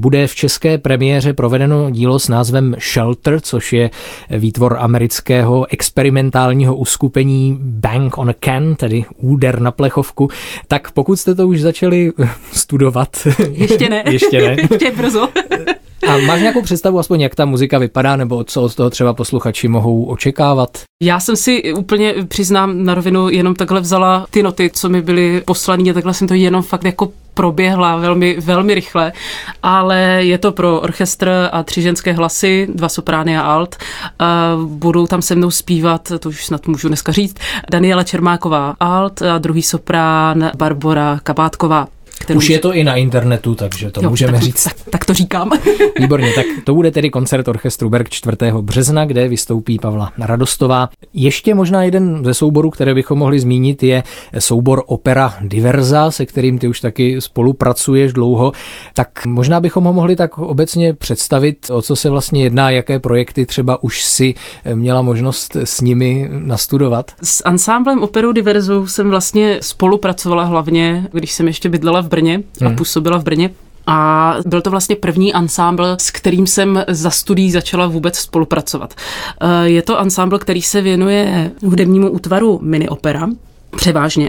Bude 0.00 0.26
v 0.26 0.34
české 0.34 0.78
premiéře 0.78 1.32
provedeno 1.32 1.90
dílo 1.90 2.18
s 2.18 2.28
názvem 2.28 2.76
Shelter, 2.92 3.40
což 3.40 3.72
je 3.72 3.90
výtvor 4.30 4.76
amerického 4.80 5.66
experimentálního 5.72 6.76
uskupení 6.76 7.58
Bank 7.60 8.18
on 8.18 8.30
a 8.30 8.34
Can, 8.44 8.74
tedy 8.74 9.04
úder 9.16 9.60
na 9.60 9.70
plechovku. 9.70 10.28
Tak 10.68 10.90
pokud 10.90 11.16
jste 11.16 11.34
to 11.34 11.48
už 11.48 11.60
začali 11.60 12.12
studovat... 12.52 13.26
Ještě 13.50 13.88
ne. 13.88 14.02
Ještě 14.06 14.40
ne. 14.40 14.56
Ještě 14.70 14.90
brzo. 14.90 15.28
A 16.06 16.18
máš 16.18 16.40
nějakou 16.40 16.62
představu 16.62 16.98
aspoň, 16.98 17.20
jak 17.20 17.34
ta 17.34 17.44
muzika 17.44 17.78
vypadá, 17.78 18.16
nebo 18.16 18.44
co 18.44 18.62
od 18.62 18.74
toho 18.74 18.90
třeba 18.90 19.14
posluchači 19.14 19.68
mohou 19.68 20.04
očekávat? 20.04 20.78
Já 21.02 21.20
jsem 21.20 21.36
si 21.36 21.74
úplně, 21.74 22.14
přiznám 22.28 22.84
na 22.84 22.94
rovinu, 22.94 23.28
jenom 23.28 23.54
takhle 23.54 23.80
vzala 23.80 24.26
ty 24.30 24.42
noty, 24.42 24.70
co 24.74 24.88
mi 24.88 25.02
byly 25.02 25.42
poslané 25.46 25.90
a 25.90 25.94
takhle 25.94 26.14
jsem 26.14 26.28
to 26.28 26.34
jenom 26.34 26.62
fakt 26.62 26.84
jako 26.84 27.12
proběhla 27.34 27.96
velmi, 27.96 28.36
velmi 28.40 28.74
rychle, 28.74 29.12
ale 29.62 30.00
je 30.20 30.38
to 30.38 30.52
pro 30.52 30.80
orchestr 30.80 31.48
a 31.52 31.62
tři 31.62 31.82
ženské 31.82 32.12
hlasy, 32.12 32.68
dva 32.74 32.88
soprány 32.88 33.38
a 33.38 33.42
alt. 33.42 33.76
Budou 34.64 35.06
tam 35.06 35.22
se 35.22 35.34
mnou 35.34 35.50
zpívat, 35.50 36.12
to 36.18 36.28
už 36.28 36.44
snad 36.44 36.66
můžu 36.66 36.88
dneska 36.88 37.12
říct, 37.12 37.36
Daniela 37.70 38.02
Čermáková 38.02 38.74
alt 38.80 39.22
a 39.22 39.38
druhý 39.38 39.62
soprán 39.62 40.50
Barbora 40.56 41.20
Kabátková. 41.22 41.88
Kterou... 42.28 42.38
Už 42.38 42.50
je 42.50 42.58
to 42.58 42.74
i 42.74 42.84
na 42.84 42.96
internetu, 42.96 43.54
takže 43.54 43.90
to 43.90 44.02
jo, 44.02 44.10
můžeme 44.10 44.32
tak, 44.32 44.42
říct. 44.42 44.64
Tak, 44.64 44.74
tak 44.90 45.04
to 45.04 45.14
říkám. 45.14 45.50
Výborně, 45.98 46.32
tak 46.34 46.46
to 46.64 46.74
bude 46.74 46.90
tedy 46.90 47.10
koncert 47.10 47.48
orchestru 47.48 47.90
Berg 47.90 48.08
4. 48.08 48.36
března, 48.60 49.04
kde 49.04 49.28
vystoupí 49.28 49.78
Pavla 49.78 50.12
Radostová. 50.18 50.88
Ještě 51.14 51.54
možná 51.54 51.82
jeden 51.82 52.24
ze 52.24 52.34
souborů, 52.34 52.70
které 52.70 52.94
bychom 52.94 53.18
mohli 53.18 53.40
zmínit, 53.40 53.82
je 53.82 54.02
soubor 54.38 54.82
Opera 54.86 55.34
Diverza, 55.40 56.10
se 56.10 56.26
kterým 56.26 56.58
ty 56.58 56.68
už 56.68 56.80
taky 56.80 57.20
spolupracuješ 57.20 58.12
dlouho. 58.12 58.52
Tak 58.94 59.26
možná 59.26 59.60
bychom 59.60 59.84
ho 59.84 59.92
mohli 59.92 60.16
tak 60.16 60.38
obecně 60.38 60.94
představit, 60.94 61.66
o 61.70 61.82
co 61.82 61.96
se 61.96 62.10
vlastně 62.10 62.42
jedná, 62.42 62.70
jaké 62.70 62.98
projekty 62.98 63.46
třeba 63.46 63.82
už 63.82 64.04
si 64.04 64.34
měla 64.74 65.02
možnost 65.02 65.56
s 65.56 65.80
nimi 65.80 66.28
nastudovat. 66.32 67.10
S 67.22 67.42
ansámblem 67.44 68.02
Operu 68.02 68.32
Diverzu 68.32 68.86
jsem 68.86 69.10
vlastně 69.10 69.58
spolupracovala 69.60 70.44
hlavně, 70.44 71.08
když 71.12 71.32
jsem 71.32 71.46
ještě 71.46 71.68
bydlela 71.68 72.00
v 72.00 72.08
Brně 72.08 72.17
a 72.26 72.64
hmm. 72.64 72.76
působila 72.76 73.18
v 73.18 73.24
Brně. 73.24 73.50
A 73.86 74.36
byl 74.46 74.60
to 74.60 74.70
vlastně 74.70 74.96
první 74.96 75.32
ansámbl, 75.32 75.84
s 76.00 76.10
kterým 76.10 76.46
jsem 76.46 76.84
za 76.88 77.10
studií 77.10 77.50
začala 77.50 77.86
vůbec 77.86 78.18
spolupracovat. 78.18 78.94
Eh, 79.40 79.68
je 79.68 79.82
to 79.82 79.98
ansámbl, 79.98 80.38
který 80.38 80.62
se 80.62 80.80
věnuje 80.80 81.50
hudebnímu 81.64 82.10
útvaru 82.10 82.58
mini 82.62 82.88
opera, 82.88 83.28
převážně. 83.76 84.28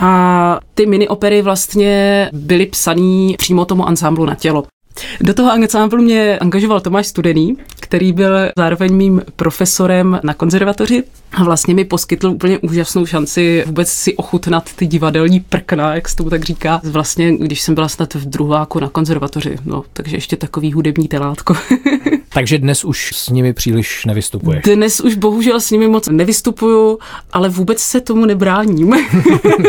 A 0.00 0.60
ty 0.74 0.86
mini 0.86 1.08
opery 1.08 1.42
vlastně 1.42 2.30
byly 2.32 2.66
psaný 2.66 3.34
přímo 3.38 3.64
tomu 3.64 3.88
ansámblu 3.88 4.26
na 4.26 4.34
tělo. 4.34 4.64
Do 5.20 5.34
toho 5.34 5.52
ansámblu 5.52 6.02
mě 6.02 6.38
angažoval 6.38 6.80
Tomáš 6.80 7.06
Studený, 7.06 7.56
který 7.80 8.12
byl 8.12 8.36
zároveň 8.56 8.94
mým 8.94 9.22
profesorem 9.36 10.20
na 10.22 10.34
konzervatoři 10.34 11.04
a 11.32 11.44
vlastně 11.44 11.74
mi 11.74 11.84
poskytl 11.84 12.28
úplně 12.28 12.58
úžasnou 12.58 13.06
šanci 13.06 13.64
vůbec 13.66 13.88
si 13.88 14.16
ochutnat 14.16 14.72
ty 14.76 14.86
divadelní 14.86 15.40
prkna, 15.40 15.94
jak 15.94 16.08
se 16.08 16.16
tomu 16.16 16.30
tak 16.30 16.44
říká. 16.44 16.80
Vlastně, 16.84 17.36
když 17.36 17.60
jsem 17.60 17.74
byla 17.74 17.88
snad 17.88 18.14
v 18.14 18.24
druháku 18.24 18.80
na 18.80 18.88
konzervatoři, 18.88 19.56
no, 19.64 19.84
takže 19.92 20.16
ještě 20.16 20.36
takový 20.36 20.72
hudební 20.72 21.08
telátko. 21.08 21.56
takže 22.28 22.58
dnes 22.58 22.84
už 22.84 23.10
s 23.14 23.28
nimi 23.28 23.52
příliš 23.52 24.04
nevystupuješ? 24.04 24.62
Dnes 24.62 25.00
už 25.00 25.14
bohužel 25.14 25.60
s 25.60 25.70
nimi 25.70 25.88
moc 25.88 26.08
nevystupuju, 26.08 26.98
ale 27.32 27.48
vůbec 27.48 27.80
se 27.80 28.00
tomu 28.00 28.26
nebráním. 28.26 28.94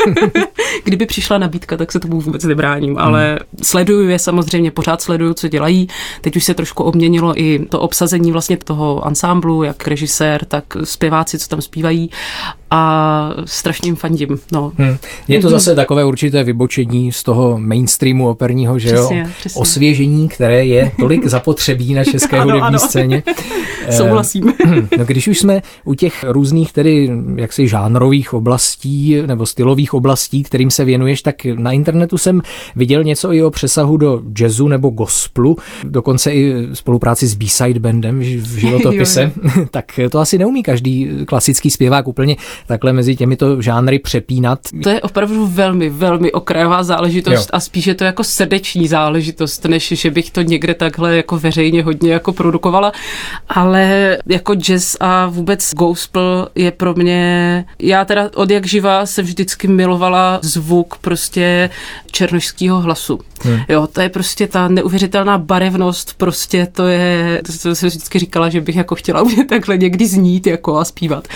Kdyby 0.84 1.06
přišla 1.06 1.38
nabídka, 1.38 1.78
tak 1.78 1.92
se 1.92 2.00
tomu 2.00 2.22
vůbec 2.22 2.44
nebráním, 2.44 2.98
ale 2.98 3.30
hmm. 3.32 3.64
sleduju 3.64 4.10
je 4.10 4.20
samozřejmě, 4.20 4.72
pořád 4.72 5.02
sleduju, 5.10 5.34
co 5.34 5.48
dělají. 5.48 5.88
Teď 6.22 6.36
už 6.36 6.44
se 6.44 6.54
trošku 6.54 6.84
obměnilo 6.84 7.42
i 7.42 7.66
to 7.70 7.80
obsazení 7.80 8.32
vlastně 8.32 8.58
toho 8.58 9.06
ansámblu, 9.06 9.64
jak 9.64 9.88
režisér, 9.88 10.46
tak 10.46 10.64
zpěváci, 10.84 11.40
co 11.40 11.48
tam 11.48 11.62
zpívají 11.62 12.10
a 12.72 13.34
strašně 13.46 13.88
jim 13.88 13.96
fandím. 13.96 14.40
No. 14.52 14.72
Hmm. 14.78 14.98
Je 15.28 15.40
to 15.40 15.48
mhm. 15.48 15.52
zase 15.52 15.76
takové 15.76 16.06
určité 16.06 16.44
vybočení 16.44 17.12
z 17.12 17.24
toho 17.24 17.58
mainstreamu 17.58 18.30
operního, 18.30 18.80
že 18.80 18.94
přesně, 18.94 19.20
jo? 19.20 19.28
Přesně. 19.40 19.62
Osvěžení, 19.62 20.30
které 20.30 20.66
je 20.66 20.92
tolik 21.00 21.28
zapotřebí 21.28 21.94
na 21.94 22.04
české 22.04 22.38
ano, 22.40 22.44
hudební 22.44 22.68
ano. 22.68 22.80
scéně. 22.80 23.24
Souhlasím. 23.90 24.54
no, 24.98 25.06
když 25.06 25.28
už 25.28 25.40
jsme 25.40 25.62
u 25.86 25.94
těch 25.94 26.26
různých 26.28 26.74
tedy 26.74 27.12
jaksi 27.36 27.68
žánrových 27.68 28.34
oblastí 28.34 29.16
nebo 29.26 29.46
stylových 29.46 29.94
oblastí, 29.94 30.44
kterým 30.44 30.72
se 30.72 30.86
věnuješ, 30.86 31.22
tak 31.22 31.36
na 31.46 31.72
internetu 31.72 32.18
jsem 32.18 32.42
viděl 32.76 33.04
něco 33.04 33.34
i 33.34 33.44
o 33.44 33.52
přesahu 33.52 33.98
do 33.98 34.22
jazzu 34.40 34.68
nebo 34.68 34.90
gospelu, 34.90 35.58
dokonce 35.84 36.34
i 36.34 36.68
spolupráci 36.74 37.28
s 37.28 37.36
B-side 37.36 37.80
bandem 37.80 38.20
v 38.20 38.60
životopise. 38.60 39.32
tak 39.72 40.00
to 40.12 40.20
asi 40.20 40.38
neumí 40.38 40.64
každý 40.64 41.10
klasický 41.26 41.70
zpěvák 41.70 42.08
úplně 42.08 42.36
takhle 42.68 42.94
mezi 42.94 43.16
těmito 43.16 43.62
žánry 43.62 44.00
přepínat. 44.00 44.60
To 44.84 44.90
je 44.90 45.02
opravdu 45.02 45.48
velmi, 45.48 45.90
velmi 45.90 46.32
okrajová 46.32 46.84
záležitost 46.84 47.34
jo. 47.34 47.46
a 47.54 47.60
spíše 47.60 47.94
to 47.94 48.04
jako 48.04 48.24
srdeční 48.24 48.88
záležitost, 48.88 49.66
než 49.66 49.88
že 49.88 50.12
bych 50.12 50.32
to 50.32 50.42
někde 50.42 50.74
takhle 50.74 51.18
jako 51.18 51.40
veřejně 51.40 51.84
hodně 51.84 52.14
jako 52.14 52.34
produkovala, 52.34 52.92
ale 53.50 54.18
jako 54.26 54.56
jazz 54.56 54.98
a 55.00 55.28
vůbec 55.28 55.74
gospel 55.74 56.48
je 56.56 56.72
pro 56.72 56.94
mě, 56.94 57.66
já 57.80 58.06
teda 58.06 58.30
od 58.36 58.50
jak 58.50 58.68
živa 58.68 59.06
jsem 59.06 59.26
vždycky 59.26 59.68
milovala 59.68 60.40
zvuk 60.42 60.98
prostě 60.98 61.70
černožského 62.12 62.82
hlasu. 62.82 63.20
Hmm. 63.42 63.60
Jo, 63.70 63.88
to 63.88 64.02
je 64.02 64.10
prostě 64.10 64.48
ta 64.48 64.68
neuvěřitelná 64.68 65.38
barevnost, 65.38 66.18
prostě 66.18 66.68
to 66.72 66.88
je, 66.88 67.42
to, 67.64 67.76
jsem 67.76 67.90
vždycky 67.90 68.20
říkala, 68.20 68.50
že 68.50 68.62
bych 68.62 68.76
jako 68.76 68.96
chtěla 68.96 69.24
mě 69.36 69.46
takhle 69.46 69.78
někdy 69.78 70.08
znít 70.08 70.48
jako 70.48 70.78
a 70.78 70.86
zpívat. 70.86 71.28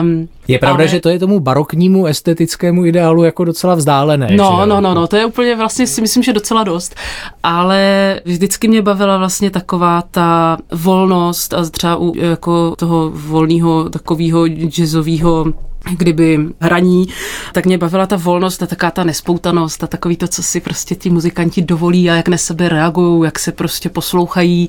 Um, 0.00 0.28
je 0.52 0.58
pravda, 0.58 0.84
ale... 0.84 0.88
že 0.88 1.00
to 1.00 1.08
je 1.08 1.18
tomu 1.18 1.40
baroknímu 1.40 2.06
estetickému 2.06 2.84
ideálu 2.84 3.24
jako 3.24 3.44
docela 3.44 3.74
vzdálené. 3.74 4.28
No, 4.36 4.58
že? 4.60 4.66
no, 4.66 4.80
no, 4.80 4.94
no, 4.94 5.06
to 5.06 5.16
je 5.16 5.26
úplně 5.26 5.56
vlastně 5.56 5.86
si 5.86 6.00
myslím, 6.00 6.22
že 6.22 6.32
docela 6.32 6.64
dost, 6.64 6.94
ale 7.42 8.20
vždycky 8.24 8.68
mě 8.68 8.82
bavila 8.82 9.18
vlastně 9.18 9.50
taková 9.50 10.02
ta 10.10 10.58
volnost 10.72 11.54
a 11.54 11.70
třeba 11.70 11.96
u 11.96 12.12
jako 12.16 12.76
toho 12.76 13.10
volného 13.14 13.88
takového 13.88 14.46
jazzového 14.46 15.46
kdyby 15.90 16.38
hraní, 16.60 17.08
tak 17.52 17.66
mě 17.66 17.78
bavila 17.78 18.06
ta 18.06 18.16
volnost 18.16 18.62
a 18.62 18.66
taká 18.66 18.90
ta 18.90 19.04
nespoutanost 19.04 19.84
a 19.84 19.86
takový 19.86 20.16
to, 20.16 20.28
co 20.28 20.42
si 20.42 20.60
prostě 20.60 20.94
ti 20.94 21.10
muzikanti 21.10 21.62
dovolí 21.62 22.10
a 22.10 22.14
jak 22.14 22.28
na 22.28 22.36
sebe 22.36 22.68
reagují, 22.68 23.24
jak 23.24 23.38
se 23.38 23.52
prostě 23.52 23.88
poslouchají 23.88 24.68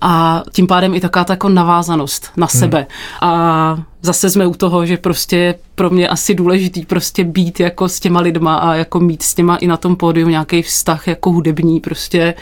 a 0.00 0.42
tím 0.52 0.66
pádem 0.66 0.94
i 0.94 1.00
taká 1.00 1.24
ta 1.24 1.32
jako 1.32 1.48
navázanost 1.48 2.30
na 2.36 2.48
hmm. 2.52 2.60
sebe. 2.60 2.86
A 3.20 3.82
zase 4.02 4.30
jsme 4.30 4.46
u 4.46 4.54
toho, 4.54 4.86
že 4.86 4.96
prostě 4.96 5.54
pro 5.74 5.90
mě 5.90 6.08
asi 6.08 6.34
důležitý 6.34 6.86
prostě 6.86 7.24
být 7.24 7.60
jako 7.60 7.88
s 7.88 8.00
těma 8.00 8.20
lidma 8.20 8.56
a 8.56 8.74
jako 8.74 9.00
mít 9.00 9.22
s 9.22 9.34
těma 9.34 9.56
i 9.56 9.66
na 9.66 9.76
tom 9.76 9.96
pódiu 9.96 10.28
nějaký 10.28 10.62
vztah 10.62 11.08
jako 11.08 11.32
hudební 11.32 11.80
prostě, 11.80 12.34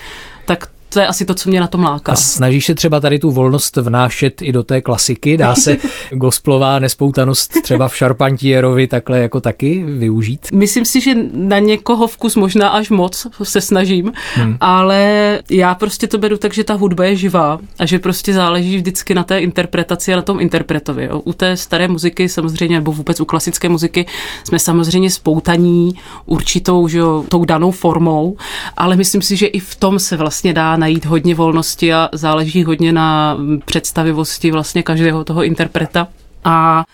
tak 0.47 0.69
to 0.89 1.01
je 1.01 1.07
asi 1.07 1.25
to, 1.25 1.35
co 1.35 1.49
mě 1.51 1.61
na 1.61 1.67
tom 1.67 1.83
láká. 1.83 2.13
A 2.13 2.17
snažíš 2.17 2.67
se 2.67 2.75
třeba 2.75 3.01
tady 3.01 3.19
tu 3.19 3.31
volnost 3.31 3.77
vnášet 3.77 4.43
i 4.43 4.53
do 4.53 4.63
té 4.63 4.81
klasiky? 4.81 5.37
Dá 5.37 5.55
se 5.55 5.77
gospelová 6.13 6.79
nespoutanost 6.79 7.63
třeba 7.63 7.89
v 7.89 7.97
Šarpantierovi 7.97 8.87
takhle 8.87 9.19
jako 9.19 9.41
taky 9.41 9.85
využít? 9.85 10.47
Myslím 10.53 10.85
si, 10.85 11.01
že 11.01 11.15
na 11.33 11.59
někoho 11.59 12.07
vkus 12.07 12.37
možná 12.37 12.69
až 12.69 12.91
moc 12.91 13.27
se 13.43 13.61
snažím, 13.61 14.13
hmm. 14.35 14.57
ale 14.61 15.39
já 15.51 15.75
prostě 15.75 16.07
to 16.07 16.19
beru 16.19 16.37
tak, 16.37 16.55
že 16.55 16.65
ta 16.65 16.75
hudba 16.75 17.05
je 17.05 17.17
živá 17.17 17.59
a 17.79 17.87
že 17.87 17.99
prostě 17.99 18.33
záleží 18.35 18.77
vždycky 18.77 19.15
na 19.15 19.25
té 19.25 19.39
interpretaci 19.39 20.13
a 20.13 20.17
na 20.17 20.23
tom 20.23 20.41
interpretovi. 20.41 21.05
Jo. 21.05 21.21
U 21.25 21.33
té 21.33 21.57
staré 21.57 21.89
muziky 21.89 22.29
samozřejmě, 22.29 22.77
nebo 22.77 22.93
vůbec 22.93 23.21
u 23.21 23.25
klasické 23.25 23.69
muziky 23.69 24.07
jsme 24.45 24.59
samozřejmě 24.59 25.11
spoutaní 25.11 25.95
určitou, 26.27 26.89
že 26.89 26.99
jo, 26.99 27.25
tou 27.29 27.45
danou 27.45 27.71
formou, 27.71 28.37
ale 28.77 28.97
myslím 28.97 29.23
si, 29.23 29.37
že 29.37 29.47
i 29.47 29.61
v 29.61 29.77
tom 29.77 29.99
se 29.99 30.17
vlastně 30.17 30.53
dá 30.53 30.77
najít 30.79 31.07
hodně 31.07 31.35
volnosti 31.35 31.95
a 31.95 32.09
záleží 32.13 32.65
hodně 32.65 32.93
na 32.93 33.39
představivosti 33.65 34.51
vlastně 34.51 34.83
každého 34.83 35.25
toho 35.25 35.45
interpreta. 35.45 36.09
A 36.45 36.85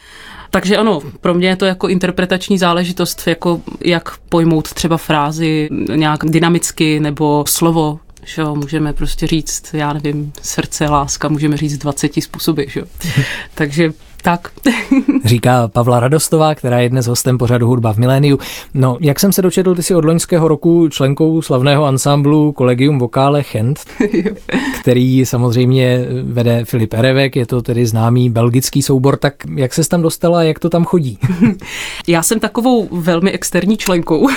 takže 0.50 0.76
ano, 0.76 1.00
pro 1.20 1.34
mě 1.34 1.48
je 1.48 1.56
to 1.56 1.64
jako 1.64 1.88
interpretační 1.88 2.58
záležitost, 2.58 3.26
jako 3.26 3.60
jak 3.80 4.18
pojmout 4.28 4.72
třeba 4.72 4.96
frázi 4.96 5.68
nějak 5.94 6.24
dynamicky 6.24 7.00
nebo 7.00 7.44
slovo 7.48 7.98
že 8.26 8.42
jo, 8.42 8.54
můžeme 8.54 8.92
prostě 8.92 9.26
říct, 9.26 9.74
já 9.74 9.92
nevím, 9.92 10.32
srdce, 10.42 10.88
láska, 10.88 11.28
můžeme 11.28 11.56
říct 11.56 11.78
20 11.78 12.12
způsoby, 12.22 12.62
že 12.68 12.80
jo. 12.80 12.86
Takže 13.54 13.92
tak. 14.24 14.50
Říká 15.24 15.68
Pavla 15.68 16.00
Radostová, 16.00 16.54
která 16.54 16.80
je 16.80 16.88
dnes 16.88 17.06
hostem 17.06 17.38
pořadu 17.38 17.66
Hudba 17.66 17.92
v 17.92 17.96
miléniu. 17.96 18.38
No, 18.74 18.96
jak 19.00 19.20
jsem 19.20 19.32
se 19.32 19.42
dočetl, 19.42 19.74
ty 19.74 19.82
jsi 19.82 19.94
od 19.94 20.04
loňského 20.04 20.48
roku 20.48 20.88
členkou 20.88 21.42
slavného 21.42 21.84
ansámblu 21.84 22.54
Collegium 22.58 22.98
Vokále 22.98 23.42
Chent, 23.42 23.80
který 24.80 25.26
samozřejmě 25.26 26.06
vede 26.22 26.64
Filip 26.64 26.94
Erevek, 26.94 27.36
je 27.36 27.46
to 27.46 27.62
tedy 27.62 27.86
známý 27.86 28.30
belgický 28.30 28.82
soubor, 28.82 29.16
tak 29.16 29.34
jak 29.56 29.74
se 29.74 29.88
tam 29.88 30.02
dostala 30.02 30.38
a 30.38 30.42
jak 30.42 30.58
to 30.58 30.70
tam 30.70 30.84
chodí? 30.84 31.18
Já 32.06 32.22
jsem 32.22 32.40
takovou 32.40 32.88
velmi 33.00 33.32
externí 33.32 33.76
členkou. 33.76 34.28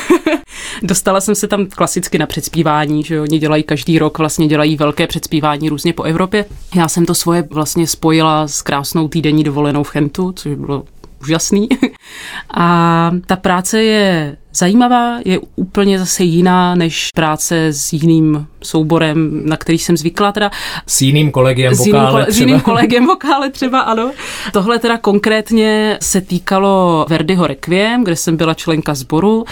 Dostala 0.83 1.21
jsem 1.21 1.35
se 1.35 1.47
tam 1.47 1.65
klasicky 1.65 2.17
na 2.17 2.25
předspívání, 2.25 3.03
že 3.03 3.21
oni 3.21 3.39
dělají 3.39 3.63
každý 3.63 3.99
rok, 3.99 4.17
vlastně 4.17 4.47
dělají 4.47 4.77
velké 4.77 5.07
předspívání 5.07 5.69
různě 5.69 5.93
po 5.93 6.03
Evropě. 6.03 6.45
Já 6.75 6.87
jsem 6.87 7.05
to 7.05 7.15
svoje 7.15 7.47
vlastně 7.51 7.87
spojila 7.87 8.47
s 8.47 8.61
krásnou 8.61 9.07
týdenní 9.07 9.43
dovolenou 9.43 9.83
v 9.83 9.89
Chentu, 9.89 10.31
což 10.31 10.55
bylo 10.55 10.83
úžasný. 11.21 11.69
A 12.53 13.11
ta 13.25 13.35
práce 13.35 13.83
je 13.83 14.37
zajímavá, 14.53 15.19
je 15.25 15.39
úplně 15.55 15.99
zase 15.99 16.23
jiná 16.23 16.75
než 16.75 17.09
práce 17.15 17.67
s 17.67 17.93
jiným 17.93 18.47
souborem, 18.63 19.41
na 19.45 19.57
který 19.57 19.77
jsem 19.77 19.97
zvykla 19.97 20.31
teda. 20.31 20.51
S 20.87 21.01
jiným 21.01 21.31
kolegiem 21.31 21.75
s 21.75 21.85
jiným, 21.85 22.07
kole, 22.07 22.25
s 22.29 22.39
jiným 22.39 22.59
kolegiem 22.69 23.05
vokále 23.05 23.49
třeba, 23.49 23.79
ano. 23.79 24.11
Tohle 24.53 24.79
teda 24.79 24.97
konkrétně 24.97 25.97
se 26.01 26.21
týkalo 26.21 27.05
Verdiho 27.09 27.47
Requiem, 27.47 28.03
kde 28.03 28.15
jsem 28.15 28.37
byla 28.37 28.53
členka 28.53 28.93
sboru 28.93 29.45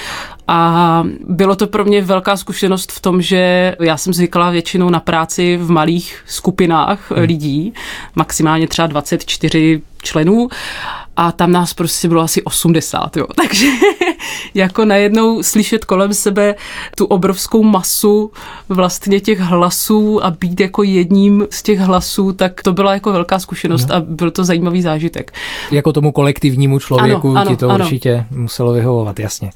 a 0.47 1.03
bylo 1.27 1.55
to 1.55 1.67
pro 1.67 1.85
mě 1.85 2.01
velká 2.01 2.37
zkušenost 2.37 2.91
v 2.91 3.01
tom, 3.01 3.21
že 3.21 3.75
já 3.79 3.97
jsem 3.97 4.13
zvykla 4.13 4.49
většinou 4.49 4.89
na 4.89 4.99
práci 4.99 5.57
v 5.57 5.71
malých 5.71 6.23
skupinách 6.25 7.11
hmm. 7.11 7.19
lidí, 7.23 7.73
maximálně 8.15 8.67
třeba 8.67 8.87
24 8.87 9.81
členů 10.03 10.49
a 11.17 11.31
tam 11.31 11.51
nás 11.51 11.73
prostě 11.73 12.07
bylo 12.07 12.21
asi 12.21 12.43
80, 12.43 13.17
jo. 13.17 13.25
Takže 13.35 13.67
jako 14.53 14.85
najednou 14.85 15.43
slyšet 15.43 15.85
kolem 15.85 16.13
sebe 16.13 16.55
tu 16.97 17.05
obrovskou 17.05 17.63
masu 17.63 18.31
vlastně 18.69 19.19
těch 19.19 19.39
hlasů 19.39 20.25
a 20.25 20.31
být 20.31 20.59
jako 20.59 20.83
jedním 20.83 21.47
z 21.49 21.63
těch 21.63 21.79
hlasů, 21.79 22.33
tak 22.33 22.63
to 22.63 22.73
byla 22.73 22.93
jako 22.93 23.11
velká 23.11 23.39
zkušenost 23.39 23.87
no. 23.87 23.95
a 23.95 23.99
byl 23.99 24.31
to 24.31 24.43
zajímavý 24.43 24.81
zážitek. 24.81 25.33
Jako 25.71 25.93
tomu 25.93 26.11
kolektivnímu 26.11 26.79
člověku 26.79 27.29
ano, 27.29 27.41
ano, 27.41 27.51
ti 27.51 27.57
to 27.57 27.69
ano. 27.69 27.85
určitě 27.85 28.25
muselo 28.31 28.73
vyhovovat, 28.73 29.19
jasně. 29.19 29.51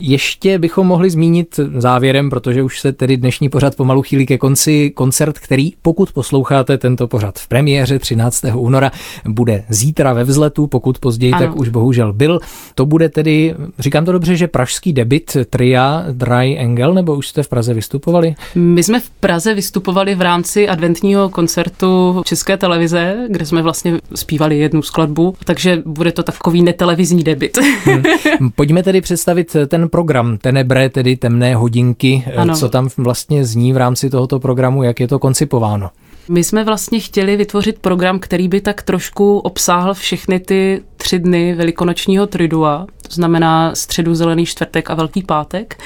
Ještě 0.00 0.58
bychom 0.58 0.86
mohli 0.86 1.10
zmínit 1.10 1.60
závěrem, 1.76 2.30
protože 2.30 2.62
už 2.62 2.80
se 2.80 2.92
tedy 2.92 3.16
dnešní 3.16 3.48
pořad 3.48 3.76
pomalu 3.76 4.02
chýlí 4.02 4.26
ke 4.26 4.38
konci, 4.38 4.90
koncert, 4.90 5.38
který, 5.38 5.72
pokud 5.82 6.12
posloucháte 6.12 6.78
tento 6.78 7.08
pořad 7.08 7.38
v 7.38 7.48
premiéře 7.48 7.98
13. 7.98 8.44
února, 8.54 8.90
bude 9.28 9.64
zítra 9.68 10.12
ve 10.12 10.24
vzletu, 10.24 10.66
pokud 10.66 10.98
později, 10.98 11.32
ano. 11.32 11.46
tak 11.46 11.56
už 11.56 11.68
bohužel 11.68 12.12
byl. 12.12 12.40
To 12.74 12.86
bude 12.86 13.08
tedy, 13.08 13.54
říkám 13.78 14.04
to 14.04 14.12
dobře, 14.12 14.36
že 14.36 14.48
pražský 14.48 14.92
debit 14.92 15.36
tria 15.50 16.04
Dry 16.12 16.58
Angel, 16.58 16.94
nebo 16.94 17.14
už 17.14 17.28
jste 17.28 17.42
v 17.42 17.48
Praze 17.48 17.74
vystupovali? 17.74 18.34
My 18.54 18.82
jsme 18.82 19.00
v 19.00 19.10
Praze 19.10 19.54
vystupovali 19.54 20.14
v 20.14 20.20
rámci 20.20 20.68
adventního 20.68 21.28
koncertu 21.28 22.22
České 22.24 22.56
televize, 22.56 23.26
kde 23.28 23.46
jsme 23.46 23.62
vlastně 23.62 23.98
zpívali 24.14 24.58
jednu 24.58 24.82
skladbu, 24.82 25.34
takže 25.44 25.82
bude 25.86 26.12
to 26.12 26.22
takový 26.22 26.62
netelevizní 26.62 27.24
debit. 27.24 27.58
Hmm. 27.84 28.02
Pojďme 28.54 28.82
tedy 28.82 29.00
představit 29.00 29.56
ten 29.68 29.85
program 29.88 30.38
Tenebre, 30.38 30.88
tedy 30.88 31.16
temné 31.16 31.54
hodinky, 31.54 32.24
ano. 32.36 32.56
co 32.56 32.68
tam 32.68 32.88
vlastně 32.96 33.44
zní 33.44 33.72
v 33.72 33.76
rámci 33.76 34.10
tohoto 34.10 34.38
programu, 34.38 34.82
jak 34.82 35.00
je 35.00 35.08
to 35.08 35.18
koncipováno? 35.18 35.90
My 36.28 36.44
jsme 36.44 36.64
vlastně 36.64 37.00
chtěli 37.00 37.36
vytvořit 37.36 37.78
program, 37.78 38.18
který 38.18 38.48
by 38.48 38.60
tak 38.60 38.82
trošku 38.82 39.38
obsáhl 39.38 39.94
všechny 39.94 40.40
ty 40.40 40.82
tři 40.96 41.18
dny 41.18 41.54
velikonočního 41.54 42.26
tridua, 42.26 42.86
to 43.08 43.14
znamená 43.14 43.74
středu, 43.74 44.14
zelený 44.14 44.46
čtvrtek 44.46 44.90
a 44.90 44.94
velký 44.94 45.22
pátek. 45.22 45.78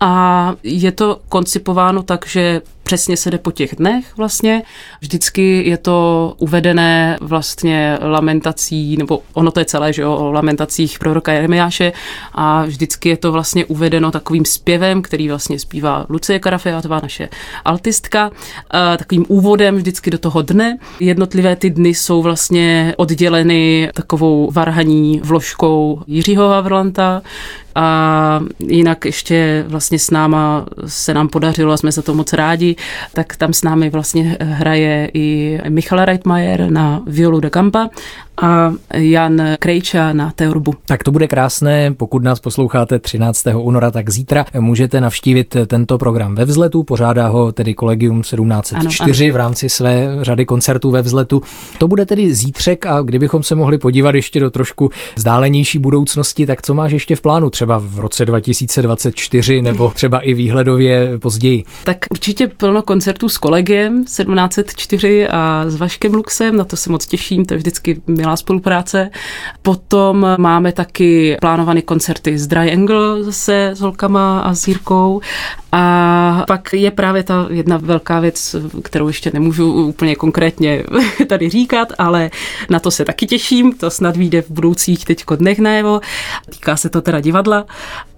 A 0.00 0.54
je 0.62 0.92
to 0.92 1.20
koncipováno 1.28 2.02
tak, 2.02 2.26
že 2.26 2.62
přesně 2.90 3.16
se 3.16 3.30
jde 3.30 3.38
po 3.38 3.50
těch 3.52 3.76
dnech 3.76 4.16
vlastně. 4.16 4.62
Vždycky 5.00 5.62
je 5.68 5.76
to 5.76 6.34
uvedené 6.38 7.18
vlastně 7.20 7.98
lamentací, 8.02 8.96
nebo 8.96 9.22
ono 9.32 9.50
to 9.50 9.60
je 9.60 9.64
celé, 9.64 9.92
že 9.92 10.02
jo, 10.02 10.14
o 10.14 10.32
lamentacích 10.32 10.98
proroka 10.98 11.32
Jeremiáše 11.32 11.92
a 12.32 12.64
vždycky 12.64 13.08
je 13.08 13.16
to 13.16 13.32
vlastně 13.32 13.64
uvedeno 13.64 14.10
takovým 14.10 14.44
zpěvem, 14.44 15.02
který 15.02 15.28
vlastně 15.28 15.58
zpívá 15.58 16.06
Lucie 16.08 16.38
Karafeatová, 16.38 17.00
naše 17.02 17.28
altistka, 17.64 18.30
takovým 18.98 19.24
úvodem 19.28 19.76
vždycky 19.76 20.10
do 20.10 20.18
toho 20.18 20.42
dne. 20.42 20.78
Jednotlivé 21.00 21.56
ty 21.56 21.70
dny 21.70 21.88
jsou 21.88 22.22
vlastně 22.22 22.94
odděleny 22.96 23.90
takovou 23.94 24.50
varhaní 24.50 25.20
vložkou 25.24 26.02
Jiřího 26.06 26.48
Havrlanta, 26.48 27.22
a 27.74 28.40
jinak 28.58 29.04
ještě 29.04 29.64
vlastně 29.68 29.98
s 29.98 30.10
náma 30.10 30.66
se 30.86 31.14
nám 31.14 31.28
podařilo 31.28 31.72
a 31.72 31.76
jsme 31.76 31.92
za 31.92 32.02
to 32.02 32.14
moc 32.14 32.32
rádi, 32.32 32.76
tak 33.12 33.36
tam 33.36 33.52
s 33.52 33.62
námi 33.62 33.90
vlastně 33.90 34.36
hraje 34.40 35.10
i 35.14 35.58
Michal 35.68 36.04
Reitmajer 36.04 36.70
na 36.70 37.02
violu 37.06 37.40
de 37.40 37.50
Campa 37.50 37.88
a 38.40 38.72
Jan 38.94 39.42
Krejča 39.58 40.12
na 40.12 40.32
teorbu. 40.34 40.74
Tak 40.86 41.02
to 41.02 41.10
bude 41.10 41.28
krásné, 41.28 41.92
pokud 41.92 42.22
nás 42.22 42.40
posloucháte 42.40 42.98
13. 42.98 43.46
února, 43.54 43.90
tak 43.90 44.10
zítra 44.10 44.44
můžete 44.58 45.00
navštívit 45.00 45.56
tento 45.66 45.98
program 45.98 46.34
ve 46.34 46.44
vzletu, 46.44 46.82
pořádá 46.82 47.28
ho 47.28 47.52
tedy 47.52 47.74
Kolegium 47.74 48.22
1704 48.22 49.24
ano, 49.24 49.28
ano. 49.28 49.34
v 49.34 49.36
rámci 49.36 49.68
své 49.68 50.18
řady 50.22 50.46
koncertů 50.46 50.90
ve 50.90 51.02
vzletu. 51.02 51.42
To 51.78 51.88
bude 51.88 52.06
tedy 52.06 52.34
zítřek 52.34 52.86
a 52.86 53.02
kdybychom 53.02 53.42
se 53.42 53.54
mohli 53.54 53.78
podívat 53.78 54.14
ještě 54.14 54.40
do 54.40 54.50
trošku 54.50 54.90
vzdálenější 55.16 55.78
budoucnosti, 55.78 56.46
tak 56.46 56.62
co 56.62 56.74
máš 56.74 56.92
ještě 56.92 57.16
v 57.16 57.20
plánu 57.20 57.50
třeba 57.50 57.80
v 57.84 57.98
roce 57.98 58.24
2024 58.24 59.62
nebo 59.62 59.92
třeba 59.94 60.18
i 60.18 60.34
výhledově 60.34 61.18
později? 61.18 61.64
Tak 61.84 61.98
určitě 62.10 62.48
plno 62.48 62.82
koncertů 62.82 63.28
s 63.28 63.38
Kolegiem 63.38 64.04
1704 64.04 65.28
a 65.28 65.64
s 65.68 65.76
Vaškem 65.76 66.14
Luxem, 66.14 66.56
na 66.56 66.64
to 66.64 66.76
se 66.76 66.90
moc 66.90 67.06
těším, 67.06 67.44
to 67.44 67.54
je 67.54 67.58
vždycky 67.58 68.00
milá 68.30 68.36
spolupráce. 68.36 69.10
Potom 69.62 70.26
máme 70.38 70.72
taky 70.72 71.36
plánované 71.40 71.82
koncerty 71.82 72.38
s 72.38 72.46
Dry 72.46 72.72
Angle 72.72 73.24
zase 73.24 73.70
s 73.74 73.80
holkama 73.80 74.40
a 74.40 74.54
s 74.54 74.68
Jirkou 74.68 75.20
a 75.72 76.44
pak 76.46 76.72
je 76.72 76.90
právě 76.90 77.22
ta 77.22 77.46
jedna 77.50 77.76
velká 77.76 78.20
věc, 78.20 78.56
kterou 78.82 79.08
ještě 79.08 79.30
nemůžu 79.34 79.72
úplně 79.72 80.16
konkrétně 80.16 80.82
tady 81.26 81.48
říkat, 81.48 81.92
ale 81.98 82.30
na 82.70 82.78
to 82.78 82.90
se 82.90 83.04
taky 83.04 83.26
těším, 83.26 83.72
to 83.72 83.90
snad 83.90 84.16
vyjde 84.16 84.42
v 84.42 84.50
budoucích 84.50 85.04
teďko 85.04 85.36
dnech 85.36 85.58
najevo. 85.58 86.00
Týká 86.50 86.76
se 86.76 86.88
to 86.88 87.02
teda 87.02 87.20
divadla 87.20 87.66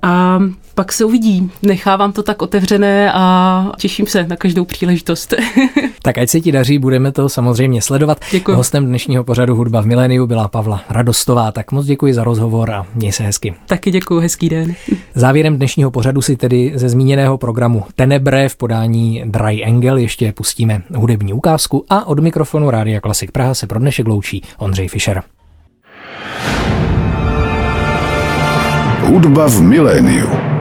a 0.02 0.38
pak 0.74 0.92
se 0.92 1.04
uvidí. 1.04 1.50
Nechávám 1.62 2.12
to 2.12 2.22
tak 2.22 2.42
otevřené 2.42 3.12
a 3.12 3.72
těším 3.78 4.06
se 4.06 4.26
na 4.26 4.36
každou 4.36 4.64
příležitost. 4.64 5.34
tak 6.02 6.18
ať 6.18 6.28
se 6.28 6.40
ti 6.40 6.52
daří, 6.52 6.78
budeme 6.78 7.12
to 7.12 7.28
samozřejmě 7.28 7.82
sledovat. 7.82 8.18
Děkuji. 8.32 8.56
Hostem 8.56 8.86
dnešního 8.86 9.24
pořadu 9.24 9.54
Hudba 9.54 9.80
v 9.80 9.86
miléniu 9.86 10.26
byla 10.26 10.48
Pavla 10.48 10.84
Radostová, 10.88 11.52
tak 11.52 11.72
moc 11.72 11.86
děkuji 11.86 12.14
za 12.14 12.24
rozhovor 12.24 12.70
a 12.70 12.86
měj 12.94 13.12
se 13.12 13.22
hezky. 13.22 13.54
Taky 13.66 13.90
děkuji, 13.90 14.20
hezký 14.20 14.48
den. 14.48 14.74
Závěrem 15.14 15.56
dnešního 15.56 15.90
pořadu 15.90 16.22
si 16.22 16.36
tedy 16.36 16.72
ze 16.74 16.88
zmíněného 16.88 17.38
programu 17.38 17.84
Tenebre 17.96 18.48
v 18.48 18.56
podání 18.56 19.22
Dry 19.24 19.64
Angel 19.64 19.96
ještě 19.96 20.32
pustíme 20.32 20.82
hudební 20.94 21.32
ukázku 21.32 21.84
a 21.90 22.06
od 22.06 22.18
mikrofonu 22.18 22.70
Rádia 22.70 23.00
Klasik 23.00 23.30
Praha 23.30 23.54
se 23.54 23.66
pro 23.66 23.78
dnešek 23.78 24.08
loučí 24.08 24.42
Ondřej 24.58 24.88
Fischer. 24.88 25.22
Hudba 29.02 29.48
v 29.48 29.60
miléniu. 29.60 30.51